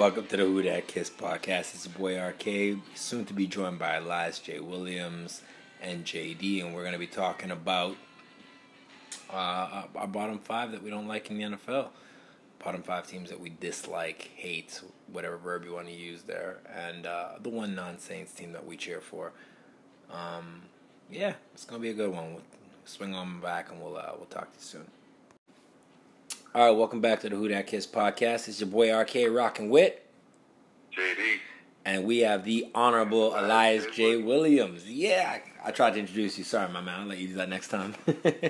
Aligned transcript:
Welcome 0.00 0.28
to 0.28 0.36
the 0.38 0.44
Who 0.44 0.62
That 0.62 0.88
Kiss 0.88 1.10
podcast. 1.10 1.74
It's 1.74 1.84
your 1.84 1.92
boy 1.92 2.18
Arcade, 2.18 2.80
soon 2.94 3.26
to 3.26 3.34
be 3.34 3.46
joined 3.46 3.78
by 3.78 3.96
Elias 3.96 4.38
J. 4.38 4.58
Williams 4.58 5.42
and 5.82 6.06
JD, 6.06 6.64
and 6.64 6.74
we're 6.74 6.80
going 6.80 6.94
to 6.94 6.98
be 6.98 7.06
talking 7.06 7.50
about 7.50 7.98
uh, 9.30 9.82
our 9.94 10.08
bottom 10.08 10.38
five 10.38 10.72
that 10.72 10.82
we 10.82 10.88
don't 10.88 11.06
like 11.06 11.30
in 11.30 11.36
the 11.36 11.44
NFL. 11.44 11.88
Bottom 12.64 12.82
five 12.82 13.08
teams 13.08 13.28
that 13.28 13.40
we 13.40 13.50
dislike, 13.50 14.30
hate, 14.36 14.80
whatever 15.12 15.36
verb 15.36 15.66
you 15.66 15.74
want 15.74 15.88
to 15.88 15.92
use 15.92 16.22
there, 16.22 16.60
and 16.74 17.04
uh, 17.04 17.32
the 17.38 17.50
one 17.50 17.74
non 17.74 17.98
Saints 17.98 18.32
team 18.32 18.52
that 18.52 18.64
we 18.64 18.78
cheer 18.78 19.02
for. 19.02 19.32
Um, 20.10 20.62
yeah, 21.10 21.34
it's 21.52 21.66
gonna 21.66 21.82
be 21.82 21.90
a 21.90 21.94
good 21.94 22.10
one. 22.10 22.32
We'll 22.32 22.42
swing 22.86 23.14
on 23.14 23.38
back, 23.42 23.70
and 23.70 23.78
we'll 23.82 23.98
uh, 23.98 24.12
we'll 24.16 24.24
talk 24.24 24.50
to 24.50 24.58
you 24.58 24.64
soon. 24.64 24.99
All 26.52 26.66
right, 26.66 26.76
welcome 26.76 27.00
back 27.00 27.20
to 27.20 27.28
the 27.28 27.36
Who 27.36 27.48
That 27.48 27.66
Kiss 27.68 27.86
podcast. 27.86 28.48
It's 28.48 28.60
your 28.60 28.68
boy 28.68 28.92
RK 28.96 29.30
Rockin' 29.30 29.68
Wit. 29.70 30.04
JD. 30.96 31.36
And 31.84 32.04
we 32.04 32.18
have 32.18 32.44
the 32.44 32.68
Honorable 32.74 33.38
Elias 33.38 33.86
J. 33.94 34.16
Williams. 34.16 34.84
Yeah, 34.88 35.38
I, 35.64 35.68
I 35.68 35.70
tried 35.70 35.94
to 35.94 36.00
introduce 36.00 36.36
you. 36.38 36.44
Sorry, 36.44 36.68
my 36.72 36.80
man. 36.80 37.00
I'll 37.00 37.06
let 37.06 37.18
you 37.18 37.28
do 37.28 37.34
that 37.34 37.48
next 37.48 37.68
time. 37.68 37.94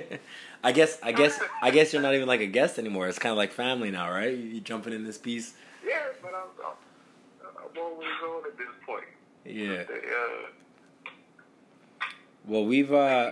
I 0.63 0.71
guess, 0.71 0.99
I 1.03 1.11
guess, 1.11 1.39
I 1.61 1.69
guess 1.69 1.93
you're 1.93 2.01
not 2.01 2.15
even 2.15 2.27
like 2.27 2.41
a 2.41 2.47
guest 2.47 2.79
anymore. 2.79 3.07
It's 3.07 3.19
kind 3.19 3.31
of 3.31 3.37
like 3.37 3.51
family 3.51 3.91
now, 3.91 4.11
right? 4.11 4.35
You 4.35 4.59
jumping 4.61 4.93
in 4.93 5.03
this 5.03 5.17
piece. 5.19 5.53
Yeah, 5.87 5.99
but 6.21 6.33
I'm, 6.33 6.65
I'm, 6.65 7.55
I'm 7.57 7.77
always 7.83 8.09
on 8.27 8.45
at 8.47 8.57
this 8.57 8.67
point. 8.85 9.05
Yeah. 9.45 9.83
They, 9.83 10.09
uh, 10.09 10.49
Well, 12.47 12.65
we've 12.65 12.91
uh, 12.91 13.31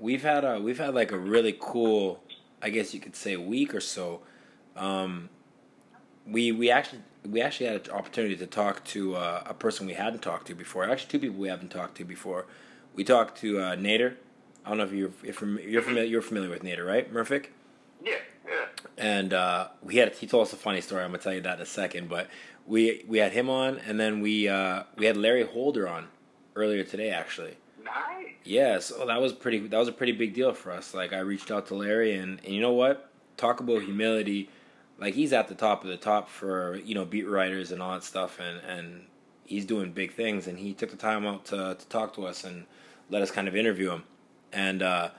we've 0.00 0.22
had 0.22 0.44
a 0.44 0.60
we've 0.60 0.78
had 0.78 0.94
like 0.94 1.10
a 1.12 1.18
really 1.18 1.56
cool, 1.58 2.22
I 2.62 2.70
guess 2.70 2.94
you 2.94 3.00
could 3.00 3.16
say, 3.16 3.34
a 3.34 3.40
week 3.40 3.74
or 3.74 3.80
so. 3.80 4.20
Um, 4.76 5.28
we 6.26 6.52
we 6.52 6.70
actually 6.70 7.02
we 7.28 7.40
actually 7.40 7.66
had 7.66 7.88
an 7.88 7.92
opportunity 7.92 8.36
to 8.36 8.46
talk 8.46 8.84
to 8.84 9.16
uh, 9.16 9.42
a 9.46 9.54
person 9.54 9.86
we 9.86 9.94
hadn't 9.94 10.22
talked 10.22 10.46
to 10.48 10.54
before. 10.54 10.88
Actually, 10.88 11.10
two 11.10 11.18
people 11.18 11.36
we 11.36 11.48
haven't 11.48 11.70
talked 11.70 11.96
to 11.96 12.04
before. 12.04 12.46
We 12.94 13.04
talked 13.04 13.38
to 13.40 13.58
uh, 13.58 13.76
Nader. 13.76 14.16
I 14.64 14.68
don't 14.68 14.78
know 14.78 14.84
if 14.84 14.92
you're 14.92 15.10
if 15.22 15.40
you're 15.40 15.60
you're 15.60 15.82
familiar 15.82 16.08
you're 16.08 16.22
familiar 16.22 16.50
with 16.50 16.62
Nader, 16.62 16.86
right, 16.86 17.10
Murphic? 17.12 17.52
Yeah, 18.04 18.16
yeah. 18.46 18.66
And 18.98 19.32
uh, 19.32 19.68
we 19.82 19.96
had 19.96 20.14
he 20.14 20.26
told 20.26 20.46
us 20.46 20.52
a 20.52 20.56
funny 20.56 20.80
story. 20.80 21.02
I'm 21.02 21.10
gonna 21.10 21.22
tell 21.22 21.34
you 21.34 21.40
that 21.42 21.56
in 21.56 21.62
a 21.62 21.66
second. 21.66 22.08
But 22.08 22.28
we 22.66 23.04
we 23.08 23.18
had 23.18 23.32
him 23.32 23.48
on, 23.50 23.78
and 23.78 23.98
then 23.98 24.20
we 24.20 24.48
uh, 24.48 24.84
we 24.96 25.06
had 25.06 25.16
Larry 25.16 25.44
Holder 25.44 25.88
on 25.88 26.08
earlier 26.54 26.84
today, 26.84 27.10
actually. 27.10 27.56
Nice. 27.84 28.34
Yeah, 28.44 28.78
so 28.78 29.06
that 29.06 29.20
was 29.20 29.32
pretty. 29.32 29.66
That 29.68 29.78
was 29.78 29.88
a 29.88 29.92
pretty 29.92 30.12
big 30.12 30.34
deal 30.34 30.52
for 30.52 30.72
us. 30.72 30.94
Like 30.94 31.12
I 31.12 31.20
reached 31.20 31.50
out 31.50 31.66
to 31.66 31.74
Larry, 31.74 32.14
and, 32.14 32.40
and 32.44 32.54
you 32.54 32.60
know 32.60 32.72
what? 32.72 33.10
Talk 33.36 33.60
about 33.60 33.82
humility. 33.82 34.48
Like 34.98 35.14
he's 35.14 35.32
at 35.32 35.48
the 35.48 35.54
top 35.54 35.82
of 35.82 35.90
the 35.90 35.96
top 35.96 36.28
for 36.28 36.76
you 36.76 36.94
know 36.94 37.04
beat 37.04 37.28
writers 37.28 37.72
and 37.72 37.80
all 37.82 37.92
that 37.92 38.04
stuff, 38.04 38.38
and 38.40 38.60
and 38.60 39.06
he's 39.44 39.64
doing 39.64 39.92
big 39.92 40.12
things. 40.12 40.46
And 40.46 40.58
he 40.58 40.74
took 40.74 40.90
the 40.90 40.96
time 40.96 41.26
out 41.26 41.46
to 41.46 41.76
to 41.78 41.88
talk 41.88 42.14
to 42.14 42.26
us 42.26 42.44
and 42.44 42.66
let 43.08 43.22
us 43.22 43.30
kind 43.30 43.48
of 43.48 43.56
interview 43.56 43.90
him. 43.90 44.04
And 44.52 44.82
uh, 44.82 45.10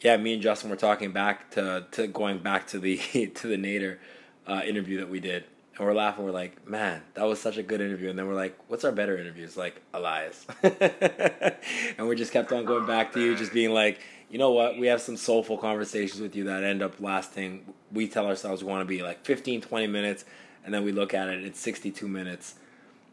yeah, 0.00 0.16
me 0.16 0.34
and 0.34 0.42
Justin 0.42 0.70
were 0.70 0.76
talking 0.76 1.12
back 1.12 1.50
to 1.52 1.86
to 1.92 2.06
going 2.06 2.38
back 2.38 2.66
to 2.68 2.78
the 2.78 2.96
to 3.34 3.46
the 3.46 3.56
Nader 3.56 3.98
uh, 4.46 4.62
interview 4.66 4.98
that 4.98 5.08
we 5.08 5.20
did, 5.20 5.44
and 5.78 5.86
we're 5.86 5.94
laughing. 5.94 6.24
We're 6.24 6.32
like, 6.32 6.68
man, 6.68 7.02
that 7.14 7.24
was 7.24 7.40
such 7.40 7.56
a 7.56 7.62
good 7.62 7.80
interview. 7.80 8.10
And 8.10 8.18
then 8.18 8.26
we're 8.26 8.34
like, 8.34 8.58
what's 8.68 8.84
our 8.84 8.92
better 8.92 9.16
interviews? 9.16 9.56
Like 9.56 9.80
Elias, 9.94 10.46
and 10.62 12.08
we 12.08 12.16
just 12.16 12.32
kept 12.32 12.52
on 12.52 12.64
going 12.64 12.86
back 12.86 13.12
to 13.12 13.20
you, 13.20 13.36
just 13.36 13.52
being 13.52 13.72
like, 13.72 14.00
you 14.30 14.38
know 14.38 14.50
what? 14.50 14.78
We 14.78 14.88
have 14.88 15.00
some 15.00 15.16
soulful 15.16 15.56
conversations 15.56 16.20
with 16.20 16.36
you 16.36 16.44
that 16.44 16.64
end 16.64 16.82
up 16.82 17.00
lasting. 17.00 17.72
We 17.92 18.08
tell 18.08 18.26
ourselves 18.26 18.62
we 18.62 18.70
want 18.70 18.82
to 18.82 18.86
be 18.86 19.02
like 19.02 19.24
15, 19.24 19.62
20 19.62 19.86
minutes, 19.86 20.24
and 20.64 20.74
then 20.74 20.84
we 20.84 20.92
look 20.92 21.14
at 21.14 21.28
it, 21.28 21.44
it's 21.44 21.60
62 21.60 22.06
minutes. 22.06 22.56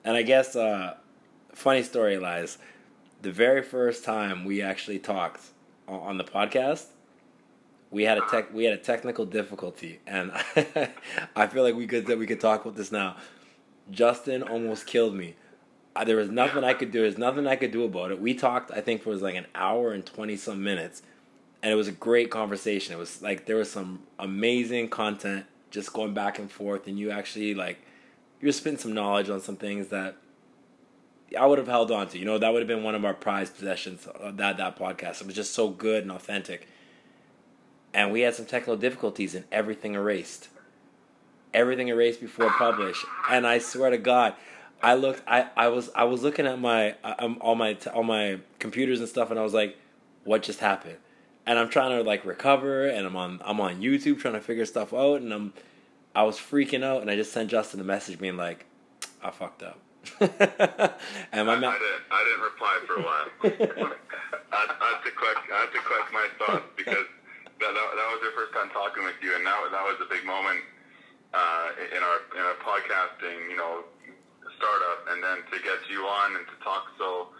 And 0.03 0.17
I 0.17 0.23
guess, 0.23 0.55
uh, 0.55 0.95
funny 1.53 1.83
story, 1.83 2.15
Elias, 2.15 2.57
the 3.21 3.31
very 3.31 3.63
first 3.63 4.03
time 4.03 4.43
we 4.45 4.61
actually 4.61 4.99
talked 4.99 5.41
on 5.87 6.17
the 6.17 6.23
podcast, 6.23 6.87
we 7.95 8.03
had 8.03 8.17
a 8.17 8.21
tech 8.29 8.53
we 8.53 8.65
had 8.65 8.73
a 8.73 8.77
technical 8.91 9.25
difficulty, 9.25 9.99
and 10.05 10.29
I 11.35 11.47
feel 11.47 11.63
like 11.63 11.75
we 11.75 11.87
could 11.87 12.05
that 12.07 12.19
we 12.19 12.27
could 12.27 12.41
talk 12.41 12.65
about 12.65 12.75
this 12.75 12.91
now. 12.91 13.15
Justin 13.89 14.43
almost 14.43 14.85
killed 14.85 15.15
me. 15.15 15.35
There 16.05 16.17
was 16.17 16.29
nothing 16.29 16.65
I 16.65 16.73
could 16.73 16.91
do. 16.91 17.01
There's 17.03 17.17
nothing 17.17 17.47
I 17.47 17.55
could 17.55 17.71
do 17.71 17.85
about 17.85 18.11
it. 18.11 18.19
We 18.19 18.33
talked, 18.33 18.69
I 18.69 18.81
think, 18.81 19.01
for 19.01 19.11
was 19.11 19.21
like 19.21 19.35
an 19.35 19.45
hour 19.55 19.93
and 19.93 20.05
twenty 20.05 20.35
some 20.35 20.61
minutes, 20.61 21.03
and 21.63 21.71
it 21.71 21.75
was 21.75 21.87
a 21.87 21.93
great 21.93 22.29
conversation. 22.29 22.93
It 22.93 22.97
was 22.99 23.21
like 23.21 23.45
there 23.45 23.55
was 23.55 23.71
some 23.71 24.01
amazing 24.19 24.89
content 24.89 25.45
just 25.71 25.93
going 25.93 26.13
back 26.13 26.37
and 26.37 26.51
forth, 26.51 26.87
and 26.87 26.99
you 26.99 27.11
actually 27.11 27.55
like 27.55 27.77
you 28.41 28.49
were 28.49 28.51
spitting 28.51 28.77
some 28.77 28.93
knowledge 28.93 29.29
on 29.29 29.39
some 29.39 29.55
things 29.55 29.87
that 29.87 30.17
I 31.39 31.45
would 31.45 31.59
have 31.59 31.69
held 31.69 31.91
on 31.91 32.09
to. 32.09 32.19
You 32.19 32.25
know, 32.25 32.37
that 32.39 32.51
would 32.51 32.59
have 32.61 32.67
been 32.67 32.83
one 32.83 32.95
of 32.95 33.05
our 33.05 33.13
prized 33.13 33.55
possessions. 33.55 34.05
uh, 34.05 34.31
That 34.31 34.57
that 34.57 34.77
podcast. 34.77 35.21
It 35.21 35.27
was 35.27 35.35
just 35.35 35.53
so 35.53 35.69
good 35.69 36.03
and 36.03 36.11
authentic. 36.11 36.67
And 37.95 38.11
we 38.11 38.21
had 38.21 38.35
some 38.35 38.45
technical 38.45 38.75
difficulties, 38.75 39.33
and 39.35 39.45
everything 39.53 39.93
erased. 39.93 40.49
Everything 41.53 41.87
erased 41.87 42.19
before 42.19 42.49
publish. 42.49 43.03
And 43.29 43.47
I 43.47 43.59
swear 43.59 43.89
to 43.89 43.97
God, 43.97 44.35
I 44.83 44.95
looked. 44.95 45.23
I, 45.25 45.47
I 45.55 45.69
was 45.69 45.89
I 45.95 46.03
was 46.03 46.21
looking 46.21 46.45
at 46.45 46.59
my 46.59 46.95
um, 47.03 47.37
all 47.39 47.55
my 47.55 47.77
all 47.93 48.03
my 48.03 48.39
computers 48.59 48.99
and 48.99 49.07
stuff, 49.07 49.31
and 49.31 49.39
I 49.39 49.43
was 49.43 49.53
like, 49.53 49.77
"What 50.25 50.43
just 50.43 50.59
happened?" 50.59 50.97
And 51.45 51.57
I'm 51.57 51.69
trying 51.69 51.97
to 51.97 52.03
like 52.03 52.25
recover, 52.25 52.85
and 52.85 53.07
I'm 53.07 53.15
on 53.15 53.41
I'm 53.45 53.61
on 53.61 53.81
YouTube 53.81 54.19
trying 54.19 54.33
to 54.33 54.41
figure 54.41 54.65
stuff 54.65 54.93
out, 54.93 55.21
and 55.21 55.33
I'm 55.33 55.53
I 56.13 56.23
was 56.23 56.35
freaking 56.37 56.83
out, 56.83 57.01
and 57.01 57.09
I 57.09 57.15
just 57.15 57.31
sent 57.31 57.49
Justin 57.49 57.79
a 57.79 57.85
message 57.85 58.19
being 58.19 58.35
like, 58.35 58.65
"I 59.23 59.31
fucked 59.31 59.63
up." 59.63 59.79
and 60.19 61.47
my 61.47 61.53
I, 61.53 61.59
ma- 61.59 61.69
I 61.69 61.79
didn't. 61.79 62.03
I 62.11 62.23
didn't 62.25 62.43
reply 62.43 62.79
for 62.85 62.95
a 62.95 63.01
while. 63.01 63.25
I, 64.51 64.67
I 64.81 64.95
had 64.95 65.03
to 65.05 65.11
collect. 65.11 65.39
I 65.49 65.59
had 65.61 65.71
to 65.71 65.79
collect 65.79 66.13
my 66.13 66.27
thoughts 66.37 66.65
because 66.75 67.05
that, 67.65 67.73
that, 67.73 67.87
that 67.97 68.07
was 68.13 68.21
your 68.21 68.31
first 68.37 68.53
time 68.53 68.69
talking 68.69 69.01
with 69.03 69.17
you, 69.25 69.33
and 69.33 69.41
that 69.45 69.57
was- 69.61 69.73
that 69.73 69.81
was 69.83 69.97
a 70.05 70.09
big 70.09 70.21
moment 70.25 70.61
uh, 71.33 71.67
in 71.91 72.01
our 72.05 72.19
in 72.37 72.43
our 72.45 72.57
podcasting. 72.61 73.49
You 73.49 73.57
know, 73.57 73.83
startup, 74.55 75.09
and 75.11 75.19
then 75.23 75.41
to 75.51 75.57
get 75.65 75.81
you 75.89 76.05
on 76.05 76.37
and 76.37 76.45
to 76.45 76.55
talk 76.63 76.87
so 77.01 77.33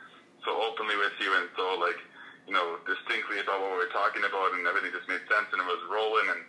so 0.44 0.52
openly 0.66 0.98
with 0.98 1.14
you 1.22 1.30
and 1.38 1.48
so 1.56 1.78
like 1.80 1.98
you 2.50 2.54
know 2.54 2.78
distinctly 2.90 3.40
about 3.40 3.62
what 3.62 3.72
we 3.72 3.78
were 3.86 3.94
talking 3.94 4.26
about, 4.26 4.54
and 4.58 4.66
everything 4.68 4.92
just 4.92 5.08
made 5.08 5.22
sense, 5.30 5.48
and 5.54 5.62
it 5.62 5.68
was 5.70 5.82
rolling. 5.90 6.28
And 6.34 6.42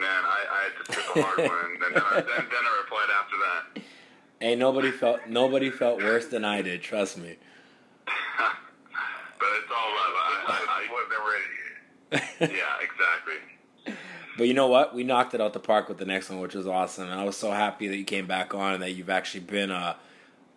man, 0.00 0.22
I, 0.24 0.40
I 0.48 0.58
had 0.64 0.74
to 0.80 0.82
spit 0.92 1.04
the 1.14 1.22
hard 1.22 1.38
one, 1.44 1.66
and 1.76 1.94
then 1.94 2.02
I, 2.02 2.24
then, 2.24 2.44
then 2.48 2.64
I 2.64 2.72
replied 2.80 3.10
after 3.12 3.36
that. 3.44 3.62
Ain't 4.40 4.58
nobody 4.58 4.90
felt 4.90 5.20
nobody 5.28 5.68
felt 5.70 6.00
worse 6.02 6.26
than 6.26 6.44
I 6.44 6.62
did. 6.62 6.80
Trust 6.82 7.18
me. 7.18 7.36
But 9.40 9.48
it's 9.56 9.72
all 9.72 9.90
love. 9.96 10.14
I, 10.20 10.34
I, 10.52 10.58
I 10.84 10.92
wasn't 10.92 11.24
ready. 11.24 11.56
Yeah, 12.12 12.18
exactly. 12.80 13.94
But 14.36 14.48
you 14.48 14.54
know 14.54 14.68
what? 14.68 14.94
We 14.94 15.04
knocked 15.04 15.34
it 15.34 15.40
out 15.40 15.52
the 15.52 15.60
park 15.60 15.88
with 15.88 15.98
the 15.98 16.06
next 16.06 16.30
one, 16.30 16.40
which 16.40 16.54
was 16.54 16.66
awesome. 16.66 17.08
And 17.08 17.20
I 17.20 17.24
was 17.24 17.36
so 17.36 17.50
happy 17.50 17.88
that 17.88 17.96
you 17.96 18.04
came 18.04 18.26
back 18.26 18.54
on 18.54 18.74
and 18.74 18.82
that 18.82 18.92
you've 18.92 19.10
actually 19.10 19.40
been 19.40 19.70
a, 19.70 19.96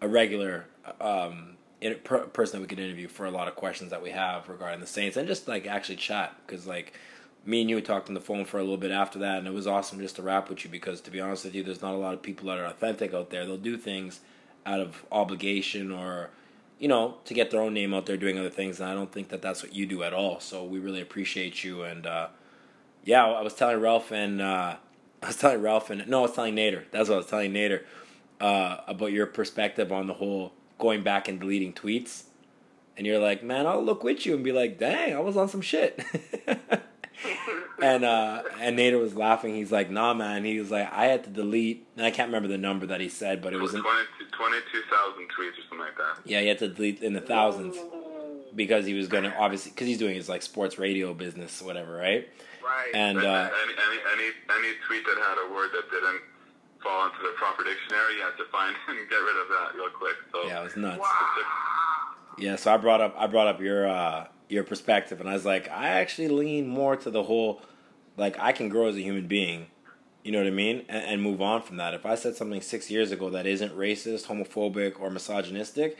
a 0.01 0.07
regular 0.07 0.65
um, 1.01 1.57
in, 1.81 1.95
per, 2.03 2.19
person 2.19 2.59
that 2.59 2.61
we 2.61 2.67
could 2.67 2.79
interview 2.79 3.07
for 3.07 3.25
a 3.25 3.31
lot 3.31 3.47
of 3.47 3.55
questions 3.55 3.91
that 3.91 4.01
we 4.01 4.11
have 4.11 4.47
regarding 4.47 4.79
the 4.79 4.87
Saints 4.87 5.17
and 5.17 5.27
just 5.27 5.47
like 5.47 5.67
actually 5.67 5.97
chat 5.97 6.33
because 6.45 6.65
like 6.65 6.93
me 7.45 7.61
and 7.61 7.69
you 7.69 7.81
talked 7.81 8.07
on 8.07 8.13
the 8.13 8.21
phone 8.21 8.45
for 8.45 8.57
a 8.57 8.61
little 8.61 8.77
bit 8.77 8.91
after 8.91 9.19
that, 9.19 9.39
and 9.39 9.47
it 9.47 9.53
was 9.53 9.67
awesome 9.67 9.99
just 9.99 10.15
to 10.15 10.21
rap 10.21 10.49
with 10.49 10.63
you 10.63 10.71
because 10.71 11.01
to 11.01 11.11
be 11.11 11.19
honest 11.19 11.43
with 11.43 11.53
you, 11.53 11.63
there's 11.63 11.81
not 11.81 11.93
a 11.93 11.97
lot 11.97 12.13
of 12.13 12.21
people 12.21 12.47
that 12.47 12.57
are 12.57 12.65
authentic 12.65 13.13
out 13.13 13.29
there. 13.29 13.45
They'll 13.45 13.57
do 13.57 13.75
things 13.77 14.21
out 14.65 14.79
of 14.79 15.05
obligation 15.11 15.91
or 15.91 16.29
you 16.79 16.87
know 16.87 17.15
to 17.25 17.33
get 17.33 17.51
their 17.51 17.61
own 17.61 17.73
name 17.73 17.93
out 17.93 18.05
there 18.05 18.17
doing 18.17 18.37
other 18.39 18.49
things, 18.49 18.79
and 18.79 18.89
I 18.89 18.93
don't 18.93 19.11
think 19.11 19.29
that 19.29 19.41
that's 19.41 19.63
what 19.63 19.73
you 19.75 19.85
do 19.85 20.03
at 20.03 20.13
all. 20.13 20.39
So 20.39 20.63
we 20.63 20.79
really 20.79 21.01
appreciate 21.01 21.63
you 21.63 21.83
and. 21.83 22.05
uh 22.05 22.27
yeah, 23.05 23.25
I 23.25 23.41
was 23.41 23.53
telling 23.53 23.79
Ralph 23.81 24.11
and 24.11 24.41
uh, 24.41 24.75
I 25.21 25.27
was 25.27 25.37
telling 25.37 25.61
Ralph 25.61 25.89
and 25.89 26.07
no, 26.07 26.19
I 26.19 26.21
was 26.23 26.33
telling 26.33 26.55
Nader. 26.55 26.83
That's 26.91 27.09
what 27.09 27.15
I 27.15 27.17
was 27.17 27.27
telling 27.27 27.51
Nader 27.53 27.83
uh, 28.39 28.77
about 28.87 29.11
your 29.11 29.25
perspective 29.25 29.91
on 29.91 30.07
the 30.07 30.13
whole 30.13 30.53
going 30.79 31.03
back 31.03 31.27
and 31.27 31.39
deleting 31.39 31.73
tweets. 31.73 32.23
And 32.95 33.07
you're 33.07 33.19
like, 33.19 33.43
man, 33.43 33.65
I'll 33.65 33.83
look 33.83 34.03
with 34.03 34.25
you 34.25 34.35
and 34.35 34.43
be 34.43 34.51
like, 34.51 34.77
dang, 34.77 35.15
I 35.15 35.19
was 35.19 35.35
on 35.35 35.49
some 35.49 35.61
shit. 35.61 36.01
and 37.81 38.03
uh, 38.03 38.43
and 38.59 38.77
Nader 38.77 38.99
was 38.99 39.15
laughing. 39.15 39.55
He's 39.55 39.71
like, 39.71 39.89
nah, 39.89 40.13
man. 40.13 40.43
He 40.43 40.59
was 40.59 40.71
like, 40.71 40.91
I 40.91 41.05
had 41.05 41.23
to 41.25 41.29
delete. 41.29 41.87
And 41.95 42.05
I 42.05 42.11
can't 42.11 42.27
remember 42.27 42.47
the 42.47 42.57
number 42.57 42.85
that 42.87 43.01
he 43.01 43.09
said, 43.09 43.41
but 43.41 43.53
it 43.53 43.59
was 43.59 43.73
in, 43.73 43.81
22 43.81 44.25
22,000 44.35 45.23
tweets 45.29 45.51
or 45.51 45.61
something 45.69 45.79
like 45.79 45.97
that. 45.97 46.17
yeah, 46.25 46.41
he 46.41 46.47
had 46.47 46.59
to 46.59 46.67
delete 46.69 47.01
in 47.01 47.13
the 47.13 47.21
thousands 47.21 47.77
because 48.55 48.85
he 48.85 48.93
was 48.93 49.07
gonna 49.07 49.33
obviously 49.37 49.71
because 49.71 49.87
he's 49.87 49.97
doing 49.97 50.15
his 50.15 50.29
like 50.29 50.41
sports 50.41 50.77
radio 50.77 51.13
business, 51.13 51.61
whatever, 51.61 51.95
right? 51.95 52.27
Right. 52.63 52.95
And 52.95 53.17
any, 53.17 53.27
uh, 53.27 53.31
any, 53.31 53.73
any, 53.73 53.99
any, 54.13 54.31
any 54.57 54.77
tweet 54.87 55.05
that 55.05 55.17
had 55.17 55.37
a 55.49 55.53
word 55.53 55.69
that 55.73 55.89
didn't 55.91 56.21
fall 56.81 57.05
into 57.05 57.17
the 57.21 57.33
proper 57.37 57.63
dictionary, 57.63 58.15
you 58.15 58.21
had 58.21 58.37
to 58.37 58.45
find 58.51 58.75
and 58.87 59.09
get 59.09 59.15
rid 59.15 59.41
of 59.41 59.47
that 59.49 59.75
real 59.75 59.89
quick. 59.89 60.15
So 60.31 60.47
yeah, 60.47 60.61
it 60.61 60.63
was 60.63 60.77
nuts. 60.77 60.99
wow. 60.99 61.09
Yeah, 62.37 62.55
so 62.55 62.73
I 62.73 62.77
brought 62.77 63.01
up 63.01 63.15
I 63.17 63.27
brought 63.27 63.47
up 63.47 63.61
your 63.61 63.87
uh 63.87 64.27
your 64.53 64.63
perspective 64.63 65.19
and 65.19 65.29
I 65.29 65.33
was 65.33 65.45
like, 65.45 65.69
I 65.69 65.89
actually 65.89 66.27
lean 66.27 66.67
more 66.67 66.95
to 66.95 67.09
the 67.09 67.23
whole 67.23 67.61
like 68.15 68.39
I 68.39 68.51
can 68.51 68.69
grow 68.69 68.87
as 68.87 68.95
a 68.95 69.01
human 69.01 69.27
being. 69.27 69.67
You 70.23 70.31
know 70.31 70.37
what 70.37 70.47
I 70.47 70.51
mean? 70.51 70.85
And, 70.87 71.05
and 71.05 71.21
move 71.21 71.41
on 71.41 71.61
from 71.63 71.77
that. 71.77 71.93
If 71.93 72.05
I 72.05 72.15
said 72.15 72.35
something 72.35 72.61
six 72.61 72.89
years 72.89 73.11
ago 73.11 73.29
that 73.31 73.45
isn't 73.45 73.75
racist, 73.75 74.27
homophobic, 74.27 74.99
or 74.99 75.09
misogynistic, 75.09 75.97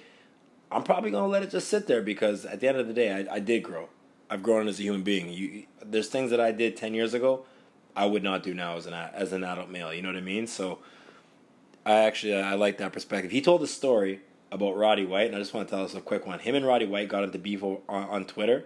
I'm 0.71 0.83
probably 0.83 1.11
gonna 1.11 1.27
let 1.27 1.43
it 1.43 1.49
just 1.49 1.67
sit 1.67 1.87
there 1.87 2.01
because 2.01 2.45
at 2.45 2.59
the 2.59 2.67
end 2.67 2.77
of 2.77 2.87
the 2.87 2.93
day, 2.93 3.11
I, 3.11 3.35
I 3.35 3.39
did 3.39 3.63
grow. 3.63 3.89
I've 4.29 4.43
grown 4.43 4.67
as 4.67 4.79
a 4.79 4.83
human 4.83 5.03
being. 5.03 5.29
You, 5.29 5.65
there's 5.83 6.07
things 6.07 6.31
that 6.31 6.39
I 6.39 6.51
did 6.51 6.77
ten 6.77 6.93
years 6.93 7.13
ago, 7.13 7.45
I 7.95 8.05
would 8.05 8.23
not 8.23 8.43
do 8.43 8.53
now 8.53 8.77
as 8.77 8.85
an 8.85 8.93
as 8.93 9.33
an 9.33 9.43
adult 9.43 9.69
male. 9.69 9.93
You 9.93 10.01
know 10.01 10.09
what 10.09 10.17
I 10.17 10.21
mean? 10.21 10.47
So, 10.47 10.79
I 11.85 11.93
actually 11.93 12.35
I 12.35 12.55
like 12.55 12.77
that 12.77 12.93
perspective. 12.93 13.31
He 13.31 13.41
told 13.41 13.61
a 13.61 13.67
story 13.67 14.21
about 14.53 14.77
Roddy 14.77 15.05
White, 15.05 15.27
and 15.27 15.35
I 15.35 15.39
just 15.39 15.53
want 15.53 15.67
to 15.67 15.75
tell 15.75 15.83
us 15.83 15.95
a 15.95 16.01
quick 16.01 16.27
one. 16.27 16.37
Him 16.37 16.53
and 16.53 16.65
Roddy 16.65 16.85
White 16.85 17.09
got 17.09 17.23
into 17.23 17.39
beef 17.39 17.63
on, 17.63 17.79
on 17.89 18.25
Twitter, 18.25 18.65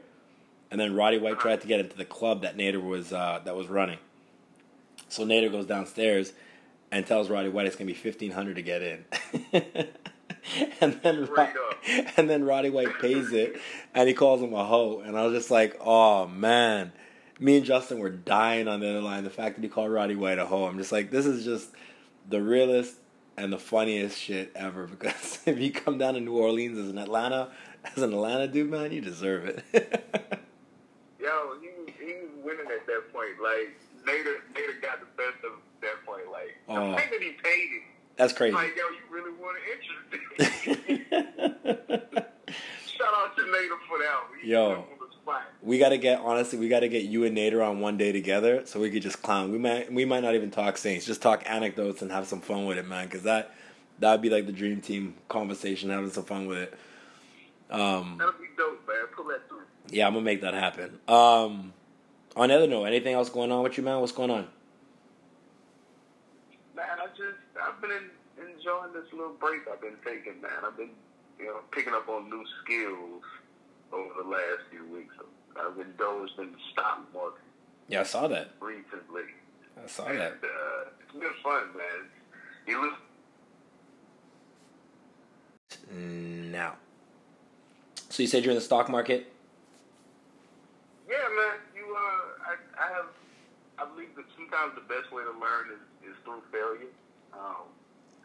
and 0.70 0.80
then 0.80 0.94
Roddy 0.94 1.18
White 1.18 1.40
tried 1.40 1.62
to 1.62 1.68
get 1.68 1.80
into 1.80 1.96
the 1.96 2.06
club 2.06 2.42
that 2.42 2.58
Nader 2.58 2.84
was 2.84 3.14
uh, 3.14 3.40
that 3.46 3.56
was 3.56 3.68
running. 3.68 3.98
So 5.08 5.26
Nader 5.26 5.50
goes 5.50 5.66
downstairs 5.66 6.34
and 6.92 7.08
tells 7.08 7.30
Roddy 7.30 7.48
White 7.48 7.68
it's 7.68 7.78
gonna 7.78 7.88
be 7.88 7.94
fifteen 7.94 8.32
hundred 8.32 8.58
to 8.58 8.62
get 8.62 8.82
in. 8.82 9.06
and 10.82 11.00
then 11.02 11.26
Straight 11.26 11.56
Ro- 11.56 11.70
up. 11.70 11.78
and 12.18 12.30
then 12.30 12.44
Roddy 12.44 12.70
White 12.70 13.00
pays 13.00 13.32
it, 13.32 13.60
and 13.96 14.10
he 14.10 14.14
calls 14.14 14.42
him 14.42 14.54
a 14.54 14.66
hoe. 14.66 15.00
And 15.00 15.18
I 15.18 15.26
was 15.26 15.34
just 15.34 15.50
like, 15.50 15.78
oh 15.80 16.28
man, 16.28 16.92
me 17.40 17.58
and 17.58 17.66
Justin 17.66 18.00
were 18.00 18.10
dying 18.10 18.68
on 18.68 18.82
the 18.82 18.90
other 18.90 19.02
line. 19.02 19.24
The 19.24 19.30
fact 19.30 19.56
that 19.56 19.64
he 19.64 19.70
called 19.70 19.92
Roddy 19.92 20.16
White 20.16 20.38
a 20.38 20.46
hoe, 20.46 20.66
I'm 20.66 20.78
just 20.78 20.92
like, 20.92 21.12
this 21.12 21.26
is 21.26 21.46
just 21.46 21.70
the 22.28 22.42
realest 22.42 22.96
and 23.38 23.54
the 23.54 23.58
funniest 23.58 24.18
shit 24.20 24.52
ever. 24.56 24.88
Because 24.88 25.40
if 25.46 25.60
you 25.60 25.72
come 25.72 25.98
down 25.98 26.16
to 26.16 26.20
New 26.20 26.36
Orleans 26.38 26.78
as 26.78 26.90
an 26.90 26.98
Atlanta, 26.98 27.52
as 27.96 28.02
an 28.04 28.12
Atlanta 28.14 28.48
dude, 28.48 28.70
man, 28.70 28.92
you 28.92 29.02
deserve 29.02 29.46
it. 29.46 29.64
Yo, 31.20 31.54
he 31.62 31.68
he 32.04 32.14
was 32.22 32.32
winning 32.44 32.66
at 32.72 32.86
that 32.88 33.14
point. 33.14 33.40
Like 33.42 33.78
Nader, 34.06 34.38
Nader 34.54 34.82
got 34.82 35.00
the 35.00 35.08
best 35.16 35.44
of 35.46 35.54
that 35.82 36.06
point. 36.06 36.30
Like 36.32 36.56
Oh. 36.68 36.92
the 36.92 36.98
fact 36.98 37.12
that 37.12 37.22
he 37.22 37.32
paid 37.32 37.70
it. 37.74 37.82
That's 38.18 38.34
crazy. 38.34 38.56
Like 38.56 38.76
yo, 38.76 38.84
you 38.90 39.04
really 39.12 39.32
want 39.40 39.58
to 39.58 39.64
interest? 39.72 39.98
Shout 42.88 43.14
out 43.16 43.36
to 43.36 43.42
Nader 43.44 43.78
for 43.88 43.98
that. 44.00 44.20
Yo. 44.44 44.86
We 45.68 45.78
gotta 45.78 45.98
get 45.98 46.22
honestly, 46.22 46.58
we 46.58 46.70
gotta 46.70 46.88
get 46.88 47.04
you 47.04 47.26
and 47.26 47.38
Nader 47.38 47.62
on 47.68 47.82
one 47.82 47.98
day 47.98 48.14
together 48.14 48.66
so 48.66 48.80
we 48.80 48.90
could 48.90 49.02
just 49.02 49.22
clown. 49.22 49.52
We 49.52 49.58
might 49.58 49.92
we 49.92 50.06
might 50.06 50.24
not 50.24 50.34
even 50.34 50.50
talk 50.50 50.78
Saints, 50.78 51.06
just 51.06 51.22
talk 51.22 51.44
anecdotes 51.46 52.02
and 52.02 52.10
have 52.10 52.26
some 52.26 52.40
fun 52.40 52.66
with 52.66 52.78
it, 52.78 52.88
man. 52.88 53.06
Because 53.06 53.24
that 53.24 53.54
that'd 54.00 54.22
be 54.22 54.30
like 54.30 54.46
the 54.46 54.54
dream 54.54 54.80
team 54.80 55.16
conversation, 55.28 55.90
having 55.90 56.10
some 56.10 56.24
fun 56.24 56.48
with 56.48 56.58
it. 56.58 56.74
Um, 57.70 58.16
That'll 58.18 58.32
be 58.34 58.48
dope, 58.58 58.88
man. 58.88 59.08
Pull 59.14 59.26
that 59.26 59.50
through. 59.50 59.64
yeah, 59.90 60.08
I'm 60.08 60.14
gonna 60.14 60.24
make 60.24 60.40
that 60.42 60.54
happen. 60.54 61.00
Um, 61.06 61.74
on 62.38 62.48
the 62.48 62.56
other 62.56 62.68
note, 62.68 62.86
anything 62.86 63.14
else 63.14 63.30
going 63.30 63.52
on 63.52 63.62
with 63.62 63.78
you, 63.78 63.84
man? 63.84 64.00
What's 64.00 64.14
going 64.14 64.32
on? 64.32 64.48
Man, 66.78 66.86
I 66.98 67.08
just 67.08 67.40
I've 67.62 67.82
been 67.82 67.92
en- 67.92 68.48
enjoying 68.56 68.94
this 68.94 69.12
little 69.12 69.34
break 69.34 69.64
I've 69.70 69.82
been 69.82 69.98
taking, 70.06 70.42
man. 70.42 70.64
I've 70.66 70.78
been 70.78 70.92
you 71.40 71.48
know 71.48 71.60
picking 71.72 71.94
up 71.94 72.08
on 72.08 72.30
new 72.30 72.46
skills 72.64 73.24
over 73.92 74.24
the 74.24 74.30
last 74.30 74.64
few 74.72 74.86
weeks. 74.96 75.14
I've 75.60 75.80
indulged 75.80 76.34
in 76.40 76.52
the 76.52 76.58
stock 76.72 77.02
market 77.14 77.42
Yeah, 77.88 78.02
I 78.02 78.04
saw 78.04 78.28
that. 78.28 78.52
recently. 78.60 79.24
I 79.84 79.88
saw 79.88 80.06
And, 80.06 80.20
that. 80.20 80.34
uh, 80.44 80.90
it's 81.02 81.12
been 81.14 81.30
fun, 81.44 81.64
man. 81.76 82.10
You 82.68 82.82
look, 82.82 82.94
Now, 86.52 86.76
so 88.10 88.24
you 88.24 88.28
said 88.28 88.44
you're 88.44 88.52
in 88.52 88.58
the 88.58 88.62
stock 88.64 88.90
market. 88.90 89.32
yeah, 91.10 91.16
man. 91.36 91.60
You, 91.76 91.86
uh, 91.96 92.52
I, 92.52 92.56
I 92.84 92.94
have, 92.94 93.06
I 93.80 93.86
believe 93.86 94.16
that 94.16 94.26
sometimes 94.36 94.74
the 94.76 94.82
best 94.94 95.12
way 95.14 95.24
to 95.24 95.32
learn 95.32 95.70
is, 95.72 96.10
is 96.12 96.16
through 96.26 96.42
failure. 96.52 96.92
Um, 97.34 97.68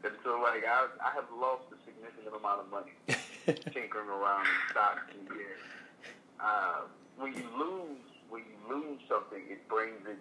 and 0.05 0.13
so, 0.25 0.41
like, 0.43 0.65
I, 0.67 0.87
I 1.05 1.11
have 1.15 1.27
lost 1.39 1.65
a 1.71 1.77
significant 1.85 2.35
amount 2.35 2.61
of 2.63 2.71
money 2.71 2.93
tinkering 3.73 4.09
around 4.09 4.47
in 4.47 4.53
stocks 4.71 5.03
and 5.15 5.29
yeah. 5.39 6.45
Uh, 6.45 6.81
when 7.17 7.33
you 7.35 7.47
lose, 7.57 8.03
when 8.29 8.43
you 8.47 8.57
lose 8.69 9.01
something, 9.09 9.43
it 9.49 9.67
brings 9.69 10.01
it 10.09 10.19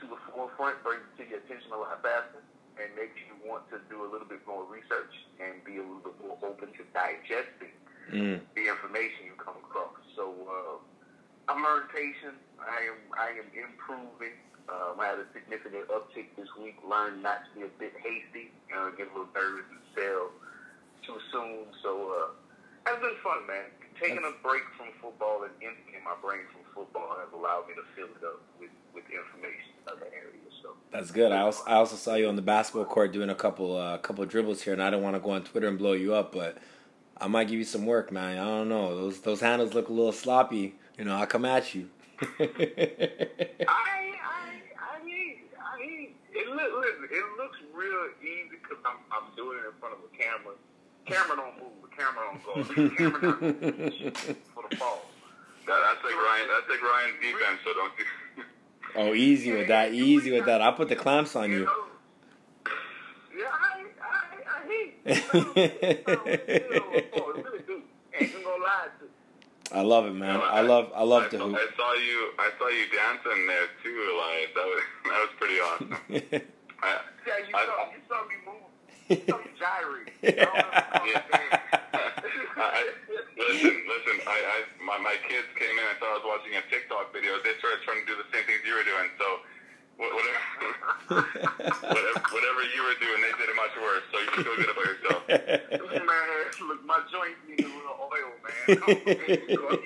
to 0.00 0.04
the 0.06 0.18
forefront, 0.30 0.82
brings 0.82 1.02
it 1.14 1.22
to 1.22 1.24
your 1.28 1.38
attention 1.42 1.72
a 1.72 1.78
lot 1.78 1.98
faster, 2.02 2.42
and 2.78 2.86
makes 2.94 3.16
you 3.26 3.34
want 3.46 3.66
to 3.70 3.78
do 3.90 4.02
a 4.02 4.08
little 4.10 4.26
bit 4.28 4.42
more 4.46 4.62
research 4.66 5.10
and 5.42 5.58
be 5.66 5.78
a 5.78 5.84
little 5.84 6.02
bit 6.02 6.14
more 6.22 6.38
open 6.42 6.68
to 6.78 6.82
digesting 6.94 7.74
Mm. 8.08 8.40
the 8.56 8.64
information 8.64 9.28
you 9.28 9.36
come 9.36 9.60
across. 9.60 9.92
So 10.16 10.32
uh, 10.32 10.80
I'm 11.52 11.60
learning 11.60 11.92
patience. 11.92 12.40
I 12.56 12.88
am 12.88 12.96
I 13.12 13.36
am 13.36 13.44
improving. 13.52 14.32
Um, 14.64 14.96
I 14.96 15.12
had 15.12 15.20
a 15.20 15.28
significant 15.36 15.84
uptick 15.92 16.32
this 16.32 16.48
week. 16.56 16.80
Learned 16.88 17.20
not 17.22 17.44
to 17.44 17.48
be 17.52 17.66
a 17.68 17.72
bit 17.76 17.92
hasty. 18.00 18.48
You 18.72 18.74
know, 18.80 18.88
get 18.96 19.08
a 19.08 19.12
little 19.12 19.28
nervous 19.36 19.68
and 19.68 19.84
sell 19.92 20.32
too 21.04 21.20
soon. 21.28 21.68
So 21.84 22.08
uh, 22.16 22.28
that's 22.88 22.96
been 22.96 23.12
fun, 23.20 23.44
man. 23.44 23.68
Taking 24.00 24.18
a 24.18 24.42
break 24.42 24.62
from 24.76 24.86
football 25.00 25.42
and 25.42 25.52
emptying 25.54 26.04
my 26.04 26.14
brain 26.22 26.42
from 26.52 26.62
football 26.74 27.16
has 27.18 27.32
allowed 27.32 27.66
me 27.68 27.74
to 27.74 27.82
fill 27.96 28.06
it 28.06 28.24
up 28.24 28.40
with, 28.60 28.70
with 28.94 29.04
information 29.10 29.74
in 29.82 29.92
other 29.92 30.06
areas. 30.14 30.52
So 30.62 30.74
That's 30.92 31.10
good. 31.10 31.32
I 31.32 31.40
also, 31.40 31.64
I 31.66 31.74
also 31.74 31.96
saw 31.96 32.14
you 32.14 32.28
on 32.28 32.36
the 32.36 32.42
basketball 32.42 32.84
court 32.84 33.12
doing 33.12 33.30
a 33.30 33.34
couple 33.34 33.76
uh, 33.76 33.98
couple 33.98 34.24
dribbles 34.26 34.62
here, 34.62 34.72
and 34.72 34.82
I 34.82 34.90
don't 34.90 35.02
want 35.02 35.16
to 35.16 35.20
go 35.20 35.30
on 35.30 35.42
Twitter 35.42 35.68
and 35.68 35.78
blow 35.78 35.92
you 35.92 36.14
up, 36.14 36.32
but 36.32 36.58
I 37.20 37.26
might 37.26 37.48
give 37.48 37.58
you 37.58 37.64
some 37.64 37.86
work, 37.86 38.12
man. 38.12 38.38
I 38.38 38.44
don't 38.44 38.68
know. 38.68 38.94
Those 38.94 39.20
those 39.20 39.40
handles 39.40 39.74
look 39.74 39.88
a 39.88 39.92
little 39.92 40.12
sloppy. 40.12 40.76
You 40.96 41.04
know, 41.04 41.16
I'll 41.16 41.26
come 41.26 41.44
at 41.44 41.74
you. 41.74 41.90
I, 42.20 42.48
I, 43.68 43.68
I 43.68 45.04
mean, 45.04 45.36
I 45.54 45.78
mean, 45.78 46.14
it 46.32 46.48
look, 46.48 46.70
listen, 46.80 47.08
it 47.10 47.24
looks 47.38 47.58
real 47.74 48.08
easy 48.22 48.58
because 48.62 48.78
I'm, 48.84 48.98
I'm 49.10 49.34
doing 49.36 49.58
it 49.58 49.66
in 49.66 49.74
front 49.78 49.94
of 49.94 50.00
a 50.02 50.10
camera. 50.16 50.54
Camera 51.08 51.36
don't 51.36 51.56
move. 51.58 51.72
The 51.82 51.88
camera 51.96 52.22
don't 52.26 52.42
go. 52.44 52.50
The 52.62 52.90
camera 52.96 53.20
not 53.22 54.16
for 54.54 54.64
the 54.70 54.76
ball. 54.76 55.00
That, 55.66 55.78
that's 55.82 56.02
like 56.04 56.14
Ryan. 56.14 56.46
That's 56.48 56.68
like 56.70 56.82
Ryan's 56.82 57.18
defense. 57.20 57.60
So 57.64 57.70
don't 57.74 57.92
you? 57.98 58.04
oh, 58.96 59.14
easy 59.14 59.52
with 59.52 59.68
that. 59.68 59.92
Easy 59.92 60.30
with 60.32 60.46
that. 60.46 60.60
I'll 60.62 60.72
put 60.74 60.88
the 60.88 60.96
clamps 60.96 61.34
on 61.36 61.50
You 61.50 61.58
you. 61.60 61.70
Yeah, 63.36 63.44
I, 63.52 63.84
I, 64.02 64.12
I 64.56 64.58
hate. 64.66 64.94
Oh, 65.34 65.52
it. 65.54 65.88
You 65.88 66.70
know, 66.70 66.92
you 66.92 67.00
know, 67.12 67.34
I 67.36 67.40
really 67.42 67.62
do. 67.66 67.82
Ain't 68.18 68.30
even 68.30 68.42
gonna 68.42 68.62
lie 68.62 68.88
to. 68.98 69.76
I 69.76 69.82
love 69.82 70.06
it, 70.06 70.14
man. 70.14 70.40
I 70.42 70.62
love 70.62 70.90
I 70.94 71.02
love 71.02 71.28
to 71.30 71.38
saw, 71.38 71.46
hoop. 71.46 71.56
I 71.56 71.66
saw 71.76 71.92
you. 71.94 72.30
I 72.38 72.50
saw 72.58 72.68
you 72.68 72.84
dancing 72.88 73.46
there 73.46 73.68
too, 73.82 73.96
Elias. 74.14 74.50
That 74.54 74.64
was 74.64 74.82
that 75.04 75.20
was 75.20 75.30
pretty 75.38 75.60
awesome. 75.60 75.92
I, 76.82 77.00
Yeah, 77.26 77.38
you 77.46 77.54
I- 77.54 77.66
saw, 77.66 77.90
you 77.92 78.00
saw 78.08 78.24
me 78.26 78.34
move. 79.08 79.18
You 79.18 79.24
saw 79.28 79.38
me 79.38 79.50
gyrate. 79.58 80.12
I 80.22 80.44
don't 80.44 80.54
know 80.54 80.60
if 81.04 81.04
Yeah. 81.08 81.22
I, 82.56 82.90
listen, 83.38 83.76
listen. 83.88 84.16
I, 84.26 84.38
I 84.38 84.64
my, 84.84 84.98
my 84.98 85.16
kids 85.28 85.46
came 85.56 85.72
in 85.78 85.84
and 85.88 85.98
thought 85.98 86.10
I 86.12 86.18
was 86.20 86.26
watching 86.26 86.54
a 86.56 86.62
TikTok 86.70 87.12
video. 87.12 87.36
They 87.44 87.54
started 87.58 87.80
trying 87.84 88.02
to 88.04 88.06
do 88.06 88.16
the 88.18 88.26
same 88.34 88.44
things 88.46 88.60
you 88.66 88.74
were 88.74 88.84
doing. 88.84 89.08
So 89.18 89.26
whatever, 89.96 90.42
whatever, 91.88 92.20
whatever 92.34 92.60
you 92.74 92.82
were 92.84 92.98
doing, 93.00 93.20
they 93.22 93.32
did 93.38 93.48
it 93.48 93.56
much 93.56 93.74
worse. 93.80 94.04
So 94.12 94.16
you 94.18 94.28
should 94.34 94.44
feel 94.46 94.56
good 94.58 94.70
about 94.74 94.86
yourself. 94.90 95.22
man, 96.06 96.68
look, 96.68 96.80
my 96.84 97.00
joints 97.10 97.40
need 97.48 97.64
a 97.64 97.70
little 97.72 97.96
oil, 98.02 98.30
man. 98.42 99.78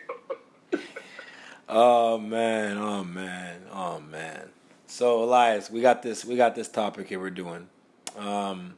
Oh 1.68 2.16
man, 2.18 2.78
oh 2.78 3.02
man, 3.02 3.62
oh 3.72 3.98
man. 4.00 4.50
So 4.86 5.24
Elias, 5.24 5.68
we 5.70 5.80
got 5.80 6.00
this 6.02 6.24
we 6.24 6.36
got 6.36 6.54
this 6.54 6.68
topic 6.68 7.08
here 7.08 7.18
we're 7.18 7.30
doing. 7.30 7.68
Um 8.16 8.74